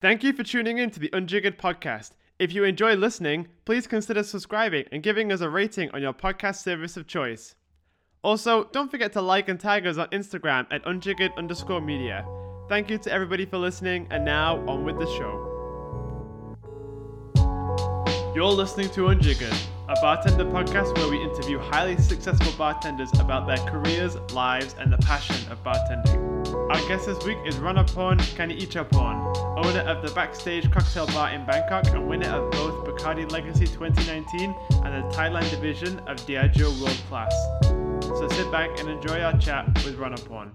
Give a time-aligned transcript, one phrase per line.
[0.00, 2.12] Thank you for tuning in to the Unjiggered podcast.
[2.38, 6.62] If you enjoy listening, please consider subscribing and giving us a rating on your podcast
[6.62, 7.54] service of choice.
[8.24, 12.24] Also, don't forget to like and tag us on Instagram at unjiggered underscore media.
[12.66, 15.46] Thank you to everybody for listening, and now on with the show.
[18.34, 23.58] You're listening to Unjiggered, a bartender podcast where we interview highly successful bartenders about their
[23.70, 26.29] careers, lives, and the passion of bartending.
[26.69, 31.87] Our guest this week is Ranapon Kaniichapon, owner of the Backstage Cocktail Bar in Bangkok
[31.87, 34.53] and winner of both Bacardi Legacy 2019
[34.83, 37.33] and the Thailand division of Diageo World Class.
[38.19, 40.51] So sit back and enjoy our chat with Ranapon.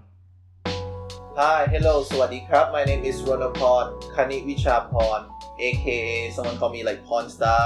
[1.35, 3.85] Hi, hello, สวัสดีครับ My name is Ronapon
[4.15, 5.19] Kanivichapon
[5.67, 7.63] aka someone call me like Pawn Star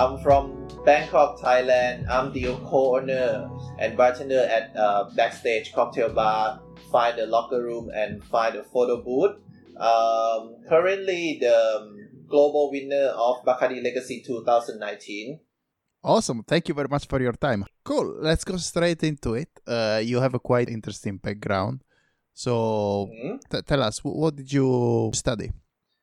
[0.00, 0.42] I'm from
[0.86, 3.28] Bangkok, Thailand I'm the co-owner
[3.78, 6.60] and bartender at uh, Backstage Cocktail Bar
[6.91, 9.35] find the locker room and find a photo booth
[9.77, 15.39] um, currently the um, global winner of Bacardi Legacy 2019
[16.03, 16.41] Awesome.
[16.43, 17.63] Thank you very much for your time.
[17.83, 18.15] Cool.
[18.19, 19.49] Let's go straight into it.
[19.67, 21.83] Uh, you have a quite interesting background.
[22.33, 23.39] So Mhm.
[23.51, 25.51] t- tell us, wh- what did you study?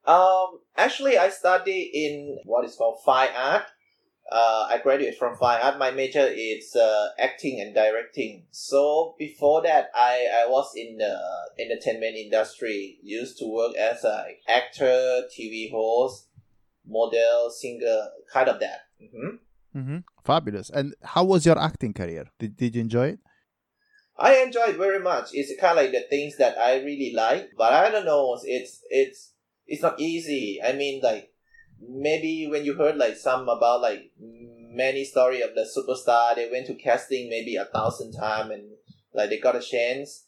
[0.04, 3.66] Um, actually, I studied in what is called fine art.
[4.30, 5.78] Uh, I graduated from fine art.
[5.78, 8.44] My major is uh, acting and directing.
[8.50, 11.18] So before that, I, I was in the
[11.58, 12.98] entertainment industry.
[13.02, 16.26] Used to work as a actor, TV host,
[16.86, 18.80] model, singer, kind of that.
[19.00, 19.36] hmm
[19.76, 19.98] Mm-hmm.
[20.24, 20.70] Fabulous.
[20.70, 22.24] And how was your acting career?
[22.38, 23.18] Did, did you enjoy it?
[24.18, 25.28] I enjoy it very much.
[25.32, 28.36] It's kind of like the things that I really like, but I don't know.
[28.42, 29.34] It's it's
[29.66, 30.58] it's not easy.
[30.64, 31.30] I mean, like
[31.80, 36.66] maybe when you heard like some about like many story of the superstar, they went
[36.66, 38.64] to casting maybe a thousand time and
[39.14, 40.24] like they got a chance.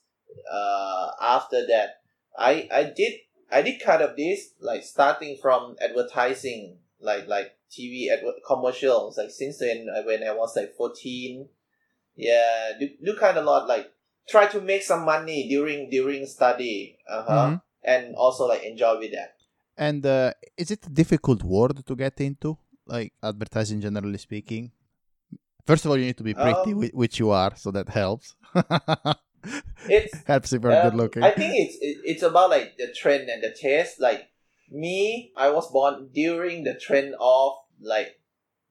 [0.51, 2.01] Uh, after that,
[2.39, 3.15] I I did
[3.51, 9.19] I did kind of this like starting from advertising, like like TV adver- commercials.
[9.19, 11.49] Like since then, uh, when I was like fourteen
[12.17, 13.93] yeah do, do kind of lot like
[14.29, 17.63] try to make some money during during study uh-huh Mhm.
[17.85, 19.37] and also like enjoy with that
[19.81, 22.59] And uh, is it a difficult world to get into?
[22.87, 24.73] Like advertising, generally speaking?
[25.67, 28.35] First of all, you need to be pretty, Um, which you are, so that helps.
[29.89, 31.23] it's helps if you're um, good looking.
[31.23, 34.29] i think it's it's about like the trend and the taste like
[34.71, 38.21] me i was born during the trend of like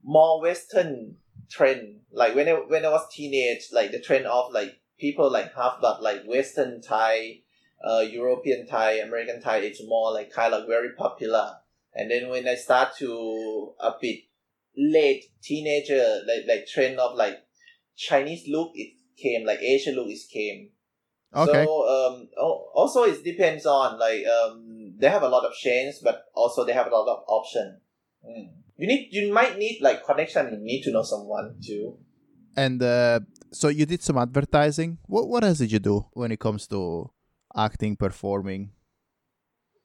[0.04, 1.16] more western
[1.50, 5.56] trend like when I, when I was teenage like the trend of like people like
[5.56, 7.42] half blood like western thai
[7.86, 11.56] uh european thai american thai it's more like kind of very popular
[11.94, 14.20] and then when i start to a bit
[14.78, 17.38] late teenager like like trend of like
[17.96, 20.70] chinese look it came like asian look is came
[21.36, 21.52] okay.
[21.52, 26.00] so um al- also it depends on like um they have a lot of chains
[26.04, 27.80] but also they have a lot of option
[28.20, 28.50] Mm.
[28.76, 31.98] you need you might need like connection you need to know someone too
[32.58, 34.98] And uh, so you did some advertising.
[35.08, 37.10] What what else did you do when it comes to
[37.56, 38.72] acting, performing?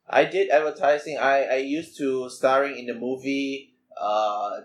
[0.07, 1.17] I did advertising.
[1.17, 4.61] I, I used to starring in the movie, uh,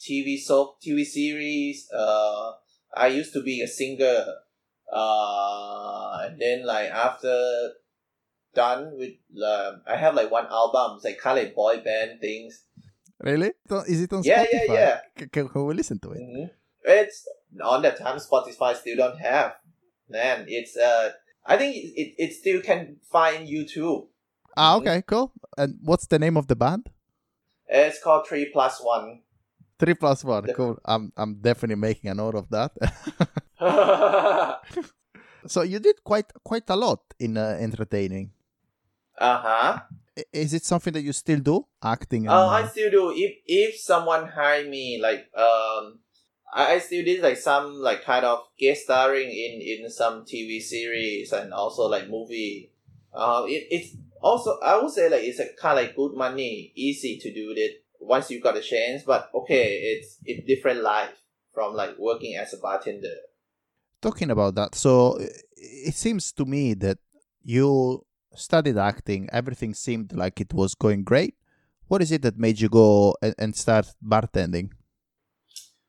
[0.00, 1.90] TV soap, TV series.
[1.90, 2.52] Uh,
[2.94, 4.24] I used to be a singer.
[4.92, 7.34] Uh, and then like after
[8.54, 12.20] done with, uh, I have like one album, it's like kind of like boy band
[12.20, 12.64] things.
[13.20, 13.52] Really?
[13.88, 14.48] Is it on Yeah, Spotify?
[14.68, 15.00] yeah, yeah.
[15.18, 16.20] C- can, can we listen to it?
[16.20, 16.50] Mhm.
[16.84, 17.26] It's
[17.62, 19.56] on that time Spotify still don't have.
[20.08, 21.10] Man, it's uh,
[21.46, 24.06] I think it, it, still can find YouTube.
[24.56, 25.32] Ah, okay, cool.
[25.56, 26.90] And what's the name of the band?
[27.68, 29.20] It's called Three Plus One.
[29.78, 30.46] Three plus one.
[30.46, 30.78] The- Cool.
[30.84, 32.72] I'm I'm definitely making a note of that.
[35.46, 38.32] so you did quite quite a lot in uh, entertaining.
[39.18, 39.78] Uh huh.
[40.32, 41.66] Is it something that you still do?
[41.82, 42.24] Acting?
[42.26, 43.12] And, Uh, I still do.
[43.14, 45.98] If if someone hire me, like um,
[46.52, 50.60] I, I still did like some like kind of guest starring in in some TV
[50.60, 52.72] series and also like movie.
[53.14, 56.72] Uh, it, it's also I would say like it's a kind of like good money,
[56.74, 59.02] easy to do it once you got a chance.
[59.04, 61.14] But okay, it's it's different life
[61.52, 63.16] from like working as a bartender.
[64.02, 65.18] talking about that, so
[65.56, 66.98] it seems to me that
[67.42, 68.04] you
[68.34, 69.28] studied acting.
[69.32, 71.34] Everything seemed like it was going great.
[71.88, 74.70] What is it that made you go and, and start bartending?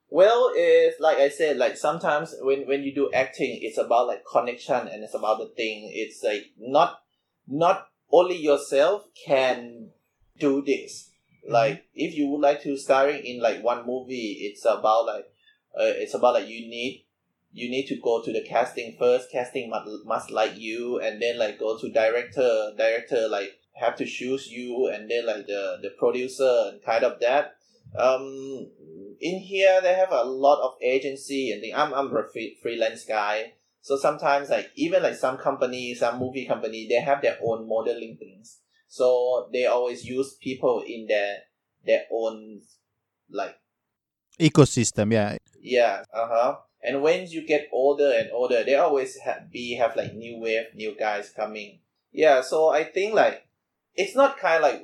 [0.09, 4.23] Well, it's like I said, like sometimes when when you do acting, it's about like
[4.25, 5.91] connection and it's about the thing.
[5.93, 7.01] It's like not
[7.47, 9.89] not only yourself can
[10.39, 11.11] do this.
[11.47, 15.25] Like if you would like to starring in like one movie, it's about like
[15.77, 17.05] uh, it's about like you need
[17.51, 19.29] you need to go to the casting first.
[19.31, 22.71] Casting must must like you, and then like go to director.
[22.77, 27.19] Director like have to choose you and then like the the producer and kind of
[27.19, 27.56] that.
[27.97, 28.69] Um,
[29.19, 31.73] in here they have a lot of agency and thing.
[31.75, 36.45] I'm I'm a free, freelance guy, so sometimes like even like some company, some movie
[36.45, 38.59] company, they have their own modeling things.
[38.87, 41.37] So they always use people in their
[41.85, 42.61] their own
[43.29, 43.55] like
[44.39, 45.11] ecosystem.
[45.11, 46.55] Yeah, yeah, uh huh.
[46.83, 50.67] And when you get older and older, they always have be have like new wave,
[50.75, 51.79] new guys coming.
[52.11, 53.47] Yeah, so I think like
[53.95, 54.81] it's not kind of like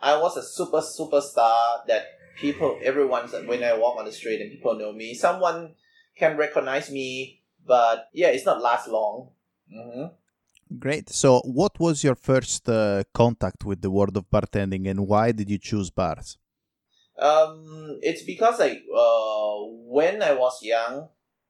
[0.00, 2.06] I was a super superstar that
[2.36, 5.14] people everyone's when I walk on the street and people know me.
[5.14, 5.74] Someone
[6.16, 9.30] can recognize me, but yeah, it's not last long.
[9.74, 10.78] Mm-hmm.
[10.78, 11.08] Great.
[11.10, 15.48] So, what was your first uh, contact with the world of bartending, and why did
[15.48, 16.38] you choose bars?
[17.18, 19.56] Um, it's because like uh,
[19.88, 21.08] when I was young,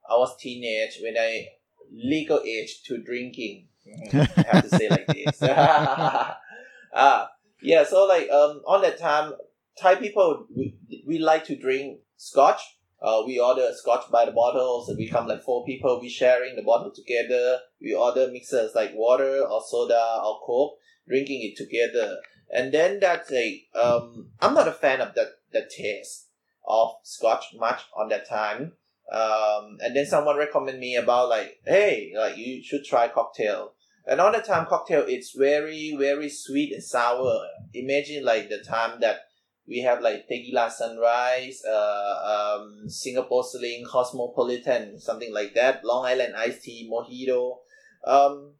[0.08, 1.48] I was teenage when I
[1.90, 3.68] legal age to drinking.
[3.86, 4.40] Mm-hmm.
[4.40, 5.38] I have to say like this.
[5.42, 7.30] ah,
[7.62, 7.84] yeah.
[7.84, 9.32] So like um on that time,
[9.78, 10.76] Thai people we,
[11.06, 12.60] we like to drink scotch.
[13.02, 14.90] Uh, we order scotch by the bottles.
[14.96, 16.00] We come like four people.
[16.00, 17.58] We sharing the bottle together.
[17.80, 22.16] We order mixers like water or soda or coke, drinking it together.
[22.50, 26.28] And then that's like um, I'm not a fan of that the taste
[26.66, 28.72] of scotch much on that time.
[29.12, 33.74] Um, and then someone recommend me about like, hey, like you should try cocktail.
[34.08, 37.46] And all the time cocktail, it's very very sweet and sour.
[37.74, 39.18] Imagine like the time that
[39.68, 45.84] we have like Tequila Sunrise, uh, um, Singapore Sling, Cosmopolitan, something like that.
[45.84, 47.58] Long Island Iced Tea, Mojito.
[48.06, 48.54] Um,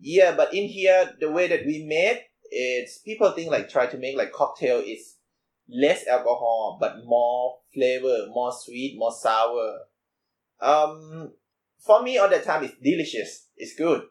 [0.00, 3.98] yeah, but in here, the way that we made, it's people think like try to
[3.98, 5.16] make like cocktail is
[5.68, 9.80] less alcohol but more flavor, more sweet, more sour.
[10.60, 11.32] Um,
[11.78, 13.48] for me, all the time, it's delicious.
[13.56, 14.02] It's good.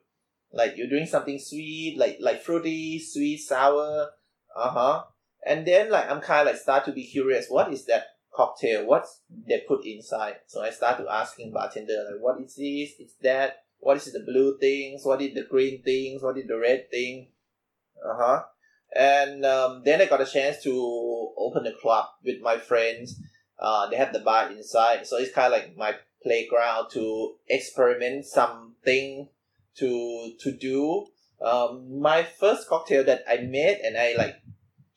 [0.52, 4.10] Like you're doing something sweet, like like fruity, sweet, sour.
[4.56, 5.04] Uh huh.
[5.46, 7.48] And then like I'm kind of like start to be curious.
[7.50, 8.86] What is that cocktail?
[8.86, 10.38] What's they put inside?
[10.48, 13.00] So I start to asking bartender like, what is this?
[13.00, 13.64] Is that?
[13.80, 15.06] What is the blue things?
[15.06, 16.24] What is the green things?
[16.24, 17.28] What is the red thing?
[18.04, 18.44] Uh huh.
[18.96, 23.20] And um, then I got a chance to open a club with my friends.
[23.60, 28.26] Uh, they have the bar inside, so it's kind of like my playground to experiment
[28.26, 29.28] something
[29.78, 31.08] to to do.
[31.42, 34.42] Um, my first cocktail that I made and I like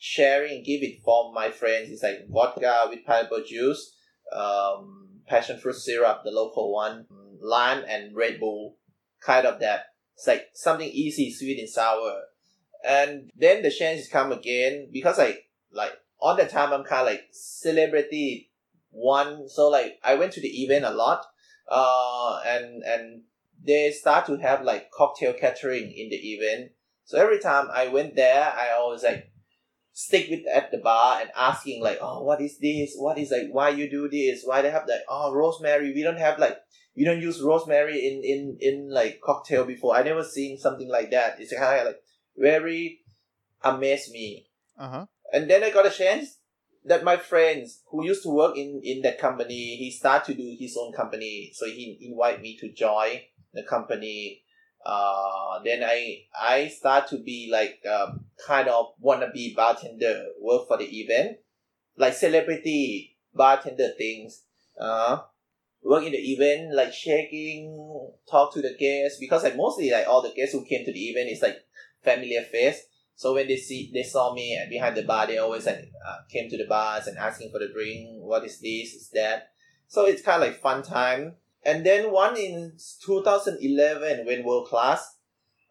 [0.00, 1.91] sharing, give it for my friends.
[1.91, 3.94] It's like vodka with pineapple juice,
[4.32, 7.06] um, passion fruit syrup, the local one,
[7.41, 8.76] lime and Red Bull,
[9.20, 9.85] kind of that.
[10.17, 12.23] It's like something easy, sweet and sour.
[12.85, 17.06] And then the chance come again because like like all the time I'm kind of
[17.06, 18.50] like celebrity
[18.91, 19.49] one.
[19.50, 21.26] So like I went to the event a lot
[21.70, 23.23] uh and and
[23.62, 26.73] they start to have like cocktail catering in the event.
[27.05, 29.29] So every time I went there I always like
[30.06, 33.49] stick with at the bar and asking like oh what is this what is like
[33.50, 36.56] why you do this why they have like oh rosemary we don't have like
[36.97, 41.11] we don't use rosemary in in in like cocktail before I never seen something like
[41.11, 42.00] that it's kind of like
[42.37, 43.00] very
[43.62, 44.47] amazed me.
[44.79, 45.06] Uh-huh.
[45.32, 46.38] And then I got a chance
[46.85, 50.56] that my friends who used to work in, in that company, he started to do
[50.58, 51.52] his own company.
[51.55, 53.20] So he invited me to join
[53.52, 54.43] the company.
[54.84, 60.68] Uh, then I I start to be like um, kind of wanna be bartender, work
[60.68, 61.38] for the event,
[61.96, 64.42] like celebrity bartender things.
[64.80, 65.18] Uh,
[65.82, 70.22] work in the event, like shaking, talk to the guests because like mostly like all
[70.22, 71.58] the guests who came to the event is like
[72.02, 72.82] familiar face.
[73.14, 76.49] So when they see they saw me behind the bar, they always like uh, came
[76.49, 78.22] to the bars and asking for the drink.
[78.22, 78.94] What is this?
[78.94, 79.50] Is that?
[79.88, 81.34] So it's kind of like fun time.
[81.64, 82.73] And then one in
[83.05, 85.19] 2011 when World Class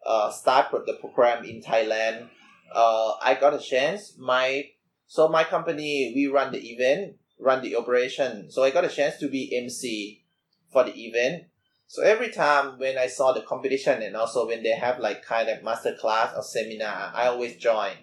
[0.06, 2.28] uh, started the program in Thailand,
[2.72, 4.16] uh, I got a chance.
[4.18, 4.70] My
[5.06, 8.50] so my company we run the event, run the operation.
[8.50, 10.24] So I got a chance to be MC
[10.72, 11.44] for the event.
[11.88, 15.48] So every time when I saw the competition and also when they have like kind
[15.48, 17.94] of master class or seminar, I always join.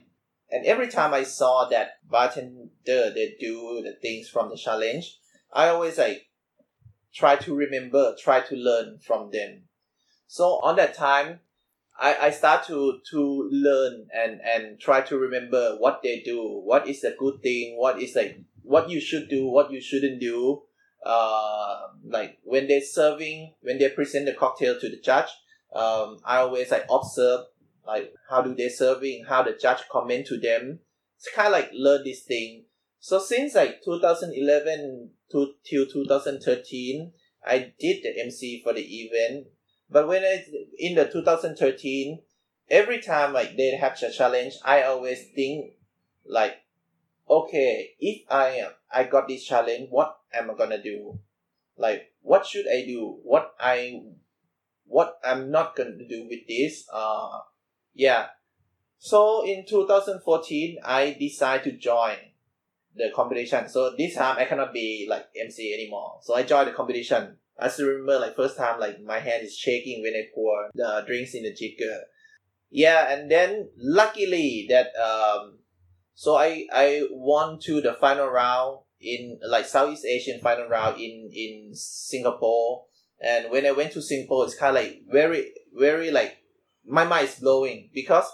[0.52, 5.18] And every time I saw that bartender they do the things from the challenge,
[5.54, 6.27] I always like
[7.18, 9.64] try to remember, try to learn from them.
[10.28, 11.40] So on that time,
[12.00, 16.88] I, I start to to learn and and try to remember what they do, what
[16.88, 20.62] is the good thing, what is like what you should do, what you shouldn't do,
[21.06, 25.30] uh, like when they're serving, when they present the cocktail to the judge,
[25.74, 27.46] um, I always like observe
[27.88, 30.80] like how do they serving, how the judge comment to them.
[31.18, 32.66] It's kind of like learn this thing.
[33.00, 37.12] So since like 2011 to till 2013,
[37.46, 39.48] I did the MC for the event.
[39.90, 40.46] But when I
[40.78, 42.22] in the 2013,
[42.70, 45.74] every time like they have a challenge, I always think
[46.26, 46.58] like,
[47.30, 51.20] okay, if I I got this challenge, what am I gonna do?
[51.78, 53.20] Like, what should I do?
[53.24, 54.02] What I
[54.86, 56.86] what I'm not gonna do with this?
[56.92, 57.40] Uh,
[57.94, 58.28] yeah.
[59.00, 62.18] So in 2014, I decided to join
[62.98, 63.70] the competition.
[63.70, 66.20] So this time I cannot be like MC anymore.
[66.22, 67.38] So I joined the competition.
[67.60, 71.04] I still remember like first time like my hand is shaking when I pour the
[71.06, 72.02] drinks in the jigger.
[72.70, 75.60] Yeah, and then luckily that um
[76.14, 81.30] so I I won to the final round in like Southeast Asian final round in
[81.34, 82.86] in Singapore.
[83.20, 86.38] And when I went to Singapore, it's kind of like very very like
[86.86, 88.26] my mind is blowing because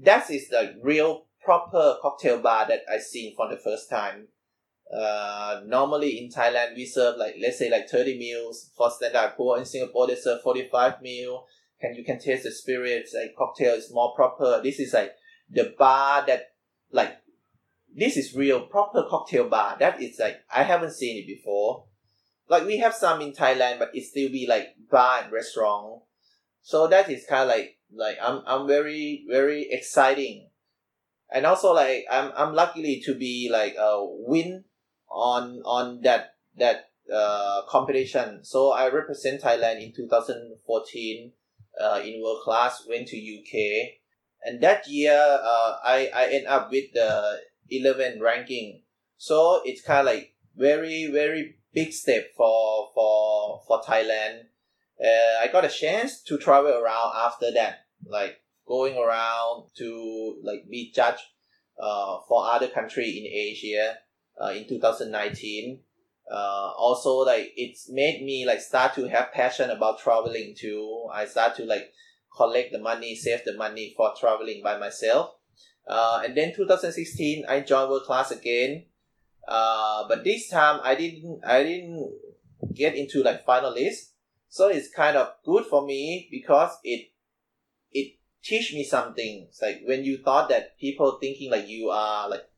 [0.00, 4.28] that is the real proper cocktail bar that I seen for the first time.
[4.94, 9.58] Uh, normally in Thailand we serve like let's say like thirty mils for standard pour.
[9.58, 11.46] In Singapore they serve forty five mil.
[11.80, 13.14] And you can taste the spirits.
[13.14, 14.60] Like cocktail is more proper.
[14.60, 15.12] This is like
[15.48, 16.48] the bar that
[16.90, 17.18] like
[17.94, 19.76] this is real proper cocktail bar.
[19.78, 21.84] That is like I haven't seen it before.
[22.48, 26.02] Like we have some in Thailand, but it still be like bar and restaurant.
[26.62, 30.48] So that is kind of like like I'm I'm very very exciting,
[31.32, 34.64] and also like I'm I'm luckily to be like a win
[35.10, 38.44] on on that that uh competition.
[38.44, 41.32] So I represent Thailand in 2014
[41.80, 42.84] uh, in world class.
[42.88, 43.98] Went to UK,
[44.42, 48.82] and that year uh I I end up with the 11 ranking.
[49.16, 54.44] So it's kind of like very very big step for for for Thailand.
[55.00, 60.68] Uh, I got a chance to travel around after that, like going around to like
[60.70, 61.22] be judged
[61.80, 63.96] uh, for other country in Asia
[64.40, 65.80] uh, in 2019.
[66.30, 71.08] Uh, also, like it's made me like start to have passion about traveling too.
[71.12, 71.92] I start to like
[72.36, 75.30] collect the money, save the money for traveling by myself.
[75.86, 78.84] Uh, and then 2016, I joined World Class again.
[79.46, 82.12] Uh, but this time I didn't I didn't
[82.74, 84.12] get into like finalist.
[84.50, 87.08] So it's kind of good for me because it it
[88.48, 89.46] teach me something.
[89.48, 92.48] It's like when you thought that people thinking like you are like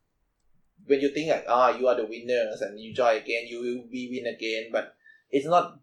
[0.87, 3.91] when you think like ah you are the winners and you join again you will
[3.91, 4.95] be win again but
[5.31, 5.79] it's not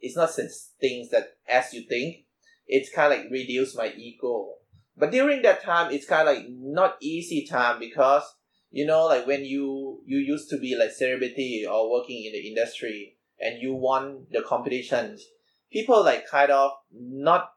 [0.00, 2.24] it's not such things that as you think
[2.66, 4.54] it's kind of like reduce my ego
[4.96, 8.22] but during that time it's kind of like not easy time because
[8.70, 12.48] you know like when you you used to be like celebrity or working in the
[12.48, 15.24] industry and you won the competitions
[15.70, 17.50] people like kind of not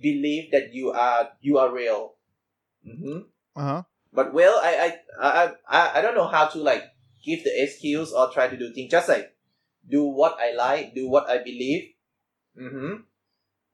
[0.00, 2.14] believe that you are you are real
[2.86, 3.20] mm-hmm.
[3.56, 3.82] uh-huh
[4.12, 6.84] but well I, I i i don't know how to like
[7.24, 9.34] give the excuse or try to do things just like
[9.88, 11.90] do what i like do what i believe
[12.58, 13.02] mm-hmm.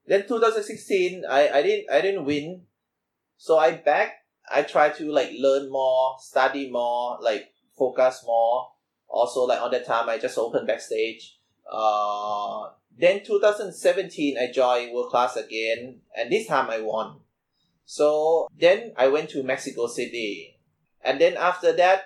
[0.07, 2.61] then 2016 i i didn't i didn't win
[3.41, 4.21] so I back,
[4.53, 8.67] I try to like learn more, study more, like focus more.
[9.07, 11.39] Also, like on that time, I just opened backstage.
[11.65, 12.69] Uh,
[13.01, 17.17] then 2017, I joined World Class again, and this time I won.
[17.85, 20.59] So then I went to Mexico City,
[21.03, 22.03] and then after that,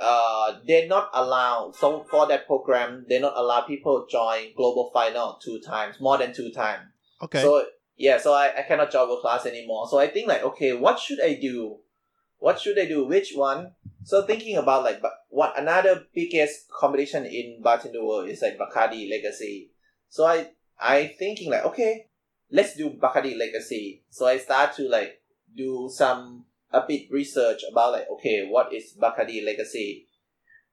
[0.00, 1.76] uh, they're not allowed.
[1.76, 6.32] So for that program, they not allow people join global final two times, more than
[6.32, 6.88] two times.
[7.22, 7.42] Okay.
[7.42, 7.64] So
[7.96, 9.86] yeah, so I, I cannot join world class anymore.
[9.88, 11.78] So I think like, okay, what should I do?
[12.38, 13.04] What should I do?
[13.04, 13.72] Which one?
[14.04, 19.08] So thinking about like, but what another biggest competition in bartender world is like Bacardi
[19.08, 19.71] Legacy.
[20.12, 22.08] So I I thinking like, okay,
[22.50, 24.04] let's do Bacardi Legacy.
[24.10, 25.22] So I start to like
[25.56, 30.06] do some a bit research about like, okay, what is Bacardi Legacy?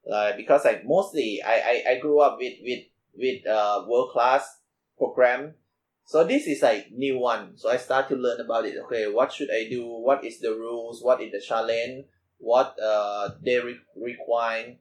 [0.03, 2.83] Like because like mostly I, I, I grew up with with
[3.15, 4.59] with uh world class
[4.97, 5.55] program
[6.03, 7.55] so this is like new one.
[7.55, 8.75] So I start to learn about it.
[8.85, 9.85] Okay, what should I do?
[9.85, 11.03] What is the rules?
[11.03, 12.05] What is the challenge?
[12.39, 14.75] What uh they re- require?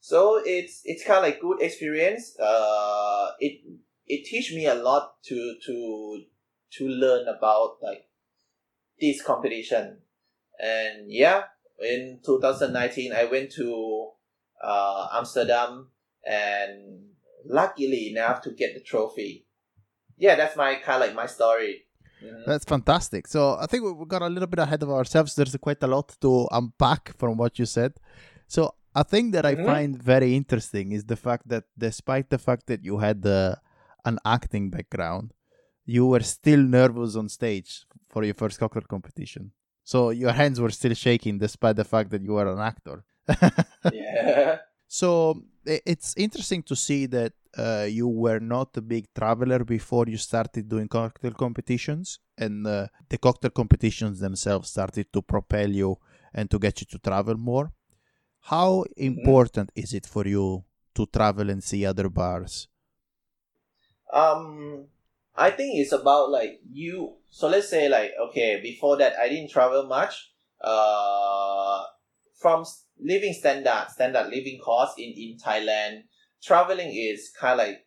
[0.00, 2.34] So it's it's kind of like good experience.
[2.40, 3.60] Uh, it
[4.12, 5.76] it teach me a lot to to
[6.78, 8.04] to learn about like
[9.00, 9.98] this competition.
[10.58, 11.44] And yeah,
[11.80, 14.10] in 2019 I went to
[14.62, 15.88] uh, Amsterdam
[16.24, 17.06] and
[17.44, 19.46] luckily enough to get the trophy
[20.22, 21.82] yeah, that's my kind of like my story.
[22.22, 22.42] Mm-hmm.
[22.46, 23.26] That's fantastic.
[23.26, 25.34] So I think we got a little bit ahead of ourselves.
[25.34, 27.94] There's quite a lot to unpack from what you said.
[28.46, 29.62] So a thing that mm-hmm.
[29.62, 33.56] I find very interesting is the fact that despite the fact that you had uh,
[34.04, 35.32] an acting background,
[35.84, 39.52] you were still nervous on stage for your first cocktail competition.
[39.84, 43.04] So your hands were still shaking despite the fact that you were an actor.
[43.92, 44.58] yeah.
[44.86, 50.16] So it's interesting to see that uh, you were not a big traveler before you
[50.16, 55.98] started doing cocktail competitions, and uh, the cocktail competitions themselves started to propel you
[56.34, 57.72] and to get you to travel more.
[58.40, 62.68] How important is it for you to travel and see other bars?
[64.12, 64.86] Um,
[65.34, 67.14] I think it's about like you.
[67.30, 70.30] So let's say like okay, before that I didn't travel much.
[70.60, 71.82] Uh,
[72.40, 72.64] from
[73.00, 76.02] living standard, standard living cost in in Thailand,
[76.42, 77.86] traveling is kind of like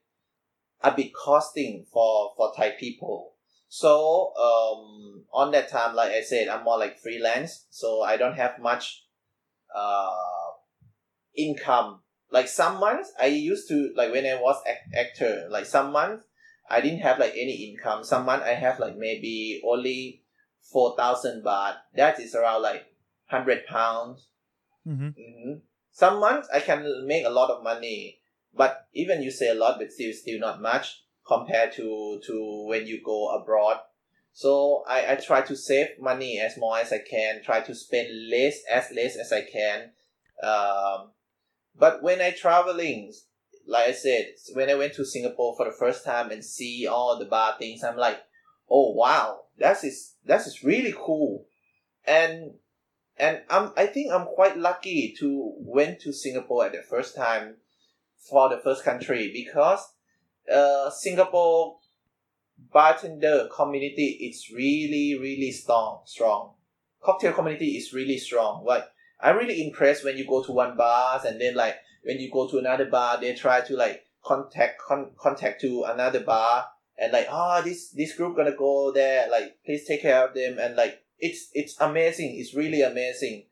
[0.83, 3.33] a bit costing for for Thai people.
[3.67, 8.35] So um, on that time, like I said, I'm more like freelance, so I don't
[8.35, 9.05] have much
[9.75, 10.11] uh
[11.35, 11.99] income.
[12.35, 16.25] Like some months I used to like when I was act- actor, like some months
[16.69, 18.03] I didn't have like any income.
[18.03, 20.21] Some month I have like maybe only
[20.59, 21.77] four thousand baht.
[21.95, 22.87] That is around like
[23.27, 24.27] hundred pounds.
[24.85, 25.11] Mm-hmm.
[25.15, 25.53] hmm
[25.93, 28.19] Some months I can make a lot of money,
[28.53, 32.85] but even you say a lot, but still still not much compared to to when
[32.85, 33.77] you go abroad.
[34.33, 38.09] So I, I try to save money as more as I can, try to spend
[38.29, 39.91] less as less as I can.
[40.43, 41.14] Um,
[41.77, 43.13] but when I traveling,
[43.67, 47.17] like I said, when I went to Singapore for the first time and see all
[47.17, 48.19] the bar things, I'm like,
[48.69, 51.45] oh wow, that is that is really cool,
[52.05, 52.53] and
[53.17, 57.55] and I'm I think I'm quite lucky to went to Singapore at the first time
[58.17, 59.79] for the first country because
[60.51, 61.77] uh Singapore
[62.71, 66.53] bartender community is really really strong strong.
[67.01, 68.63] Cocktail community is really strong.
[68.65, 68.85] Like
[69.25, 72.47] I'm really impressed when you go to one bar and then like when you go
[72.47, 77.25] to another bar they try to like contact con- contact to another bar and like
[77.31, 80.59] ah this this group gonna go there like please take care of them.
[80.59, 82.35] And like it's it's amazing.
[82.37, 83.45] It's really amazing.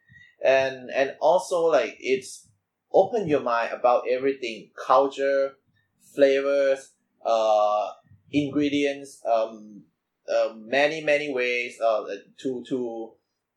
[0.46, 2.48] And and also like it's
[2.92, 4.70] open your mind about everything.
[4.76, 5.54] Culture
[6.14, 6.92] flavors
[7.26, 7.90] uh
[8.32, 9.82] ingredients um
[10.30, 12.04] uh, many many ways uh
[12.38, 13.14] to to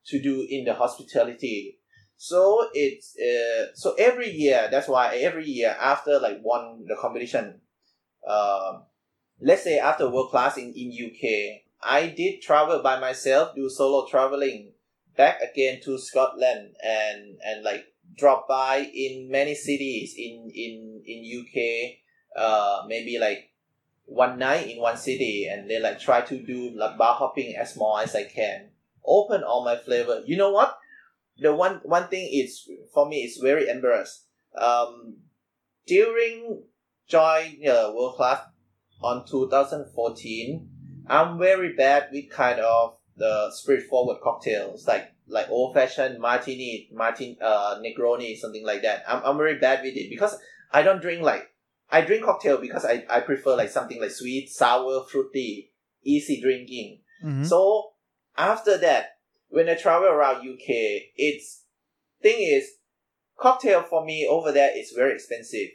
[0.07, 1.76] to do in the hospitality
[2.17, 7.61] so it's uh so every year that's why every year after like won the competition
[8.29, 8.83] um
[9.41, 14.07] let's say after world class in in uk i did travel by myself do solo
[14.07, 14.73] traveling
[15.17, 17.85] back again to scotland and and like
[18.17, 23.51] drop by in many cities in in in uk uh maybe like
[24.07, 27.77] one night in one city and then like try to do like bar hopping as
[27.77, 28.69] more as i can.
[29.05, 30.23] Open all my flavor.
[30.27, 30.76] You know what
[31.39, 34.27] the one one thing is for me is very embarrassed.
[34.57, 35.19] Um
[35.87, 36.63] during
[37.09, 38.43] join uh, world class
[39.01, 40.69] on 2014
[41.07, 47.37] i'm very bad with kind of the straightforward cocktails like like old fashioned martini martin
[47.41, 49.05] uh negroni something like that.
[49.07, 50.37] I'm, I'm very bad with it because
[50.73, 51.49] i don't drink like
[51.91, 55.73] i drink cocktail because i i prefer like something like sweet sour fruity
[56.03, 57.01] easy drinking.
[57.25, 57.45] Mm-hmm.
[57.45, 57.91] so
[58.39, 59.16] after that,
[59.49, 60.69] when I travel around UK,
[61.17, 61.65] it's
[62.23, 62.69] thing is
[63.39, 65.69] cocktail for me over there is very expensive.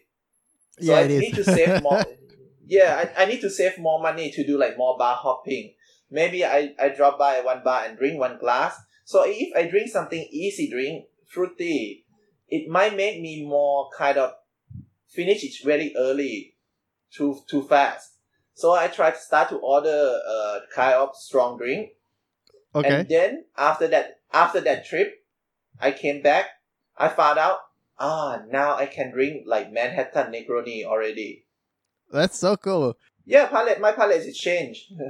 [0.79, 2.03] So yeah, I need to save more.
[2.65, 5.73] yeah, I, I need to save more money to do like more bar hopping.
[6.09, 8.75] Maybe I, I drop by one bar and drink one glass.
[9.05, 12.05] So if I drink something easy drink, fruity,
[12.49, 14.33] it might make me more kind of
[15.07, 16.55] finish it very early,
[17.11, 18.17] too too fast.
[18.53, 21.91] So I try to start to order a kind of strong drink
[22.75, 22.99] okay.
[22.99, 25.25] and then after that, after that trip,
[25.79, 26.45] I came back.
[26.97, 27.59] I found out,
[27.99, 31.45] ah, now I can drink like Manhattan Negroni already.
[32.11, 32.97] That's so cool.
[33.25, 33.79] Yeah, palate.
[33.79, 34.93] My palate is changed.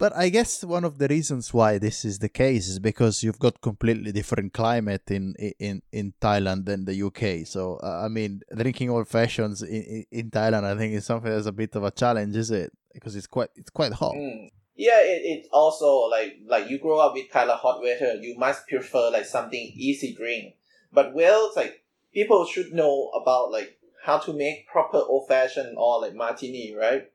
[0.00, 3.38] But I guess one of the reasons why this is the case is because you've
[3.38, 7.46] got completely different climate in in in Thailand than the UK.
[7.46, 11.44] So uh, I mean, drinking old fashions in, in Thailand, I think is something that's
[11.44, 12.72] a bit of a challenge, is it?
[12.94, 14.14] Because it's quite it's quite hot.
[14.14, 14.48] Mm.
[14.80, 18.14] Yeah, it, it also like like you grow up with kind of hot weather.
[18.14, 20.54] You must prefer like something easy drink.
[20.90, 26.00] But well, like people should know about like how to make proper old fashioned or
[26.00, 27.10] like martini, right?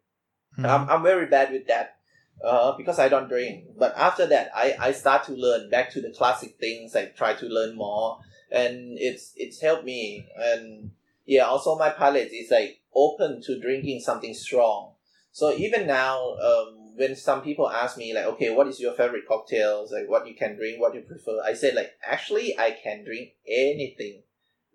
[0.60, 0.66] Mhm.
[0.70, 1.98] I'm, I'm very bad with that
[2.44, 3.66] uh, because I don't drink.
[3.80, 6.96] But after that, I, I start to learn back to the classic things.
[6.96, 8.20] I try to learn more,
[8.52, 10.28] and it's it's helped me.
[10.38, 10.92] And
[11.26, 14.92] yeah, also my palate is like open to drinking something strong.
[15.32, 19.28] So even now, um, when some people ask me like, okay, what is your favorite
[19.28, 19.92] cocktails?
[19.92, 21.42] Like what you can drink, what you prefer?
[21.46, 24.24] I say like, actually, I can drink anything.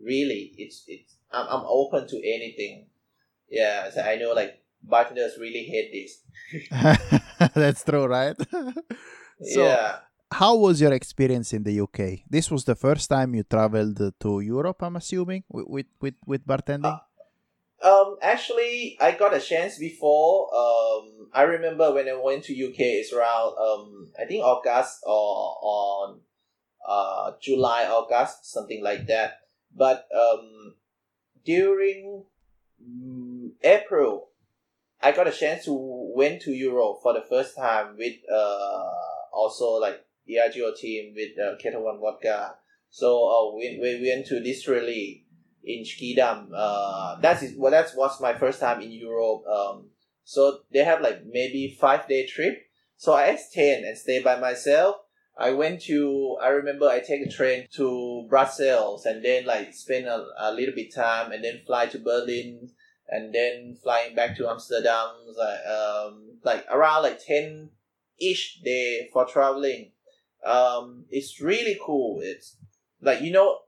[0.00, 2.86] Really, it's it's I'm I'm open to anything.
[3.50, 7.20] Yeah, so I know like bartenders really hate this.
[7.54, 8.36] That's true, right?
[9.42, 9.98] so yeah.
[10.32, 12.24] how was your experience in the UK?
[12.28, 16.46] This was the first time you traveled to Europe, I'm assuming, with with with, with
[16.46, 16.96] bartending.
[16.96, 16.98] Uh,
[17.82, 20.54] um, actually, I got a chance before.
[20.54, 25.56] Um, I remember when I went to UK, it's around um, I think August or
[25.62, 26.20] on
[26.86, 29.40] uh July, August, something like that.
[29.74, 30.74] But um,
[31.44, 32.24] during
[32.82, 34.28] mm, April,
[35.00, 38.90] I got a chance to went to Europe for the first time with uh
[39.32, 42.56] also like Diageo team with uh, Ketel One Vodka.
[42.90, 45.19] So uh, we, we went to this rally
[45.64, 46.48] in Schiedam.
[46.54, 49.44] Uh, that is well, that was my first time in Europe.
[49.46, 49.90] Um,
[50.24, 52.58] so they have like maybe five day trip.
[52.96, 54.96] So I extend and stay by myself.
[55.38, 60.06] I went to I remember I take a train to Brussels and then like spend
[60.06, 62.68] a, a little bit time and then fly to Berlin
[63.08, 67.70] and then flying back to Amsterdam like um like around like ten
[68.18, 69.92] each day for traveling.
[70.44, 72.20] Um, it's really cool.
[72.22, 72.56] It's
[73.00, 73.58] like you know,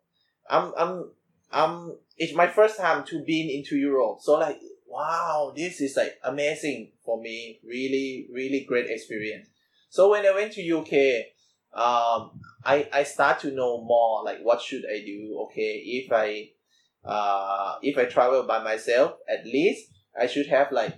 [0.49, 1.11] I'm I'm
[1.53, 4.19] I'm it's my first time to being into Europe.
[4.21, 7.61] So like wow, this is like amazing for me.
[7.65, 9.49] Really, really great experience.
[9.89, 11.27] So when I went to UK,
[11.75, 15.47] um, I I start to know more like what should I do.
[15.47, 16.51] Okay, if I
[17.05, 20.95] uh if I travel by myself, at least I should have like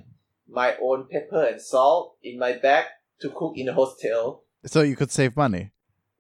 [0.49, 2.87] my own pepper and salt in my bag
[3.21, 4.45] to cook in the hostel.
[4.67, 5.71] So you could save money.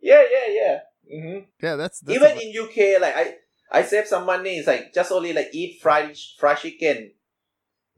[0.00, 0.78] Yeah, yeah, yeah.
[1.10, 3.34] hmm Yeah, that's, that's Even a- in UK, like I
[3.74, 4.58] I save some money.
[4.58, 7.12] It's like just only like eat fried fried chicken.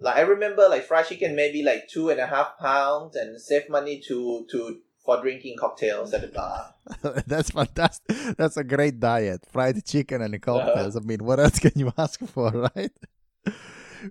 [0.01, 3.69] Like I remember like fried chicken maybe like two and a half pounds and save
[3.69, 6.75] money to to for drinking cocktails at the bar.
[7.27, 8.09] that's fantastic.
[8.37, 9.47] That's a great diet.
[9.53, 10.97] Fried chicken and cocktails.
[10.97, 11.05] Uh-huh.
[11.05, 12.91] I mean, what else can you ask for, right?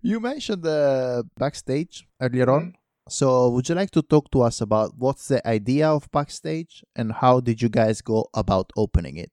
[0.01, 2.61] You mentioned the backstage earlier on.
[2.61, 2.81] Mm-hmm.
[3.07, 7.11] So, would you like to talk to us about what's the idea of backstage and
[7.11, 9.31] how did you guys go about opening it?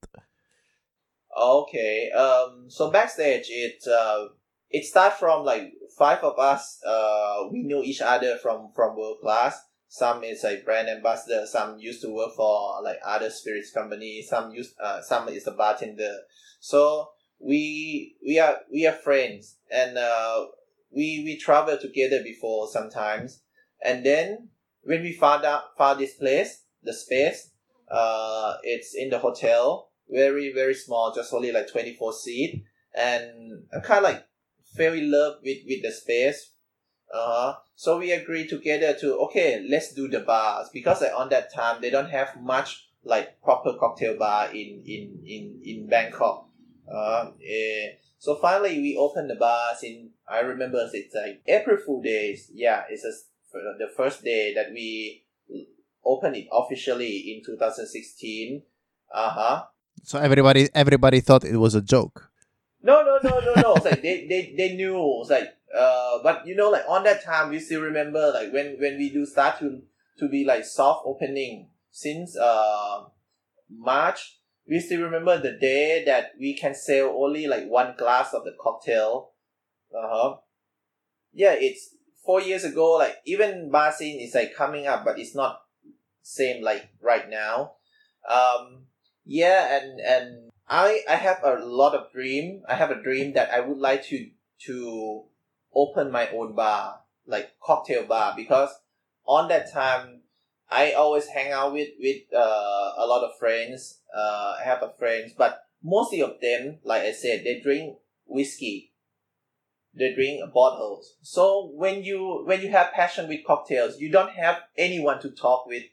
[1.37, 2.11] Okay.
[2.11, 2.67] Um.
[2.69, 4.27] So backstage, it uh,
[4.71, 6.81] it starts from like five of us.
[6.87, 9.61] Uh, we knew each other from from world class.
[9.89, 11.47] Some is like brand ambassador.
[11.47, 14.25] Some used to work for like other spirits company.
[14.27, 16.17] Some used uh, some is a bartender.
[16.61, 20.47] So we we are we are friends, and uh,
[20.91, 23.43] we we travel together before sometimes.
[23.85, 24.49] And then
[24.83, 27.51] when we found out found this place, the space,
[27.91, 33.65] uh, it's in the hotel very very small, just only like twenty four seat, and
[33.75, 34.27] I kind of like
[34.77, 36.51] fell in love with with the space.
[37.13, 37.55] Uh, huh.
[37.75, 41.83] so we agreed together to okay, let's do the bars because like on that time
[41.83, 46.49] they don't have much like proper cocktail bar in in in in Bangkok.
[46.91, 52.03] Uh, eh, so finally we opened the bars in I remember it's like April Fool
[52.03, 52.51] Days.
[52.55, 53.13] Yeah, it's a,
[53.79, 55.25] the first day that we
[56.05, 58.63] opened it officially in 2016.
[59.13, 59.65] Uh huh.
[60.03, 62.31] So everybody everybody thought it was a joke.
[62.83, 63.75] No, no, no, no, no.
[63.77, 65.21] It's like they, they, they knew.
[65.21, 68.77] It's like uh, but you know, like on that time, we still remember like when
[68.79, 69.83] when we do start to
[70.19, 73.05] to be like soft opening since uh
[73.71, 74.39] March.
[74.69, 78.55] We still remember the day that we can sell only like one glass of the
[78.61, 79.31] cocktail.
[79.95, 80.37] Uh huh.
[81.33, 82.93] Yeah, it's four years ago.
[82.93, 85.63] Like even bar is like coming up, but it's not
[86.23, 87.73] same like right now.
[88.29, 88.87] Um,
[89.25, 92.63] yeah, and and I I have a lot of dream.
[92.69, 94.31] I have a dream that I would like to
[94.67, 95.25] to
[95.75, 98.71] open my own bar, like cocktail bar, because
[99.27, 100.23] on that time
[100.71, 104.01] I always hang out with with uh, a lot of friends.
[104.15, 108.93] Uh, I have a friends, but mostly of them, like I said, they drink whiskey.
[109.95, 111.17] They drink bottles.
[111.21, 115.67] So when you when you have passion with cocktails, you don't have anyone to talk
[115.67, 115.85] with.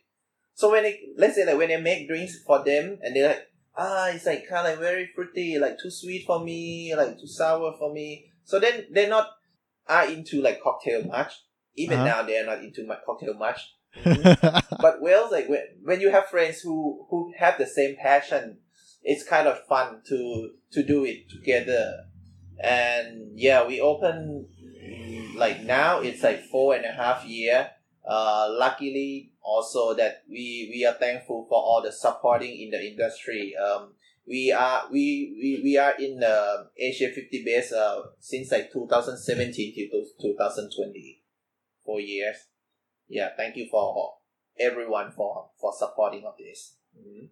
[0.60, 3.48] So when they let's say like when they make drinks for them and they're like,
[3.78, 7.28] ah, it's like kind of like very fruity, like too sweet for me, like too
[7.28, 8.26] sour for me.
[8.44, 9.30] So then they're not
[9.88, 11.32] are into like cocktail much.
[11.78, 12.08] Even Uh-huh.
[12.08, 13.74] now they are not into my cocktail much.
[14.04, 18.58] but well, like when, when you have friends who who have the same passion,
[19.02, 22.04] it's kind of fun to to do it together.
[22.62, 24.50] And yeah, we open
[25.38, 27.72] like now it's like four and a half year.
[28.10, 33.54] Uh, luckily also that we we are thankful for all the supporting in the industry.
[33.56, 33.94] Um,
[34.28, 39.74] we are we, we, we are in the Asia 50 Best uh, since like 2017
[39.76, 41.24] to 2020
[41.84, 42.38] four years
[43.08, 44.14] yeah thank you for
[44.60, 47.30] everyone for for supporting of this Mhm.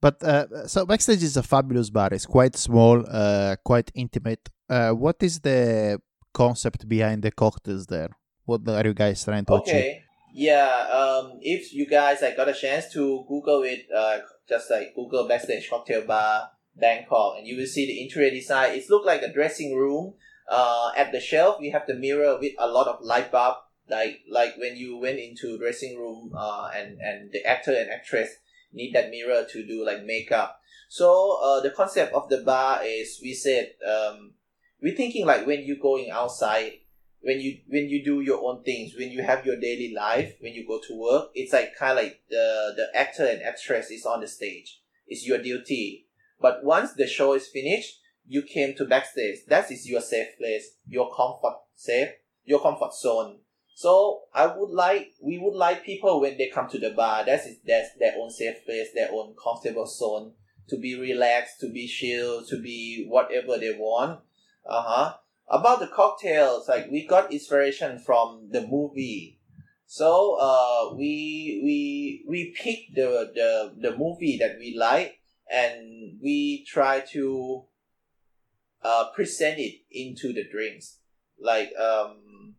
[0.00, 2.08] But uh, so backstage is a fabulous bar.
[2.10, 4.48] It's quite small, uh, quite intimate.
[4.66, 6.00] Uh, what is the
[6.32, 8.08] concept behind the cocktails there?
[8.46, 10.00] What are you guys trying to achieve?
[10.32, 14.94] Yeah, um, if you guys like got a chance to Google it, uh, just like
[14.94, 18.74] Google backstage cocktail bar Bangkok, and you will see the interior design.
[18.76, 20.14] It look like a dressing room.
[20.48, 23.56] Uh, at the shelf, we have the mirror with a lot of light bulb,
[23.88, 28.30] like like when you went into dressing room, uh, and and the actor and actress
[28.72, 30.60] need that mirror to do like makeup.
[30.88, 34.32] So uh, the concept of the bar is we said um,
[34.82, 36.72] we're thinking like when you going outside
[37.22, 40.54] when you when you do your own things when you have your daily life when
[40.54, 44.06] you go to work it's like kind of like the the actor and actress is
[44.06, 44.80] on the stage.
[45.06, 46.06] It's your duty.
[46.40, 49.38] But once the show is finished you came to backstage.
[49.48, 52.10] That is your safe place your comfort safe
[52.44, 53.38] your comfort zone.
[53.74, 57.40] So i would like we would like people when they come to the bar that
[57.46, 60.32] is that's their own safe place their own comfortable zone
[60.68, 64.20] to be relaxed to be chill to be whatever they want.
[64.66, 65.14] Uh-huh
[65.50, 69.38] about the cocktails like we got inspiration from the movie.
[69.86, 75.18] So uh we we we pick the the the movie that we like
[75.52, 77.64] and we try to
[78.82, 80.98] uh present it into the drinks.
[81.40, 82.54] Like um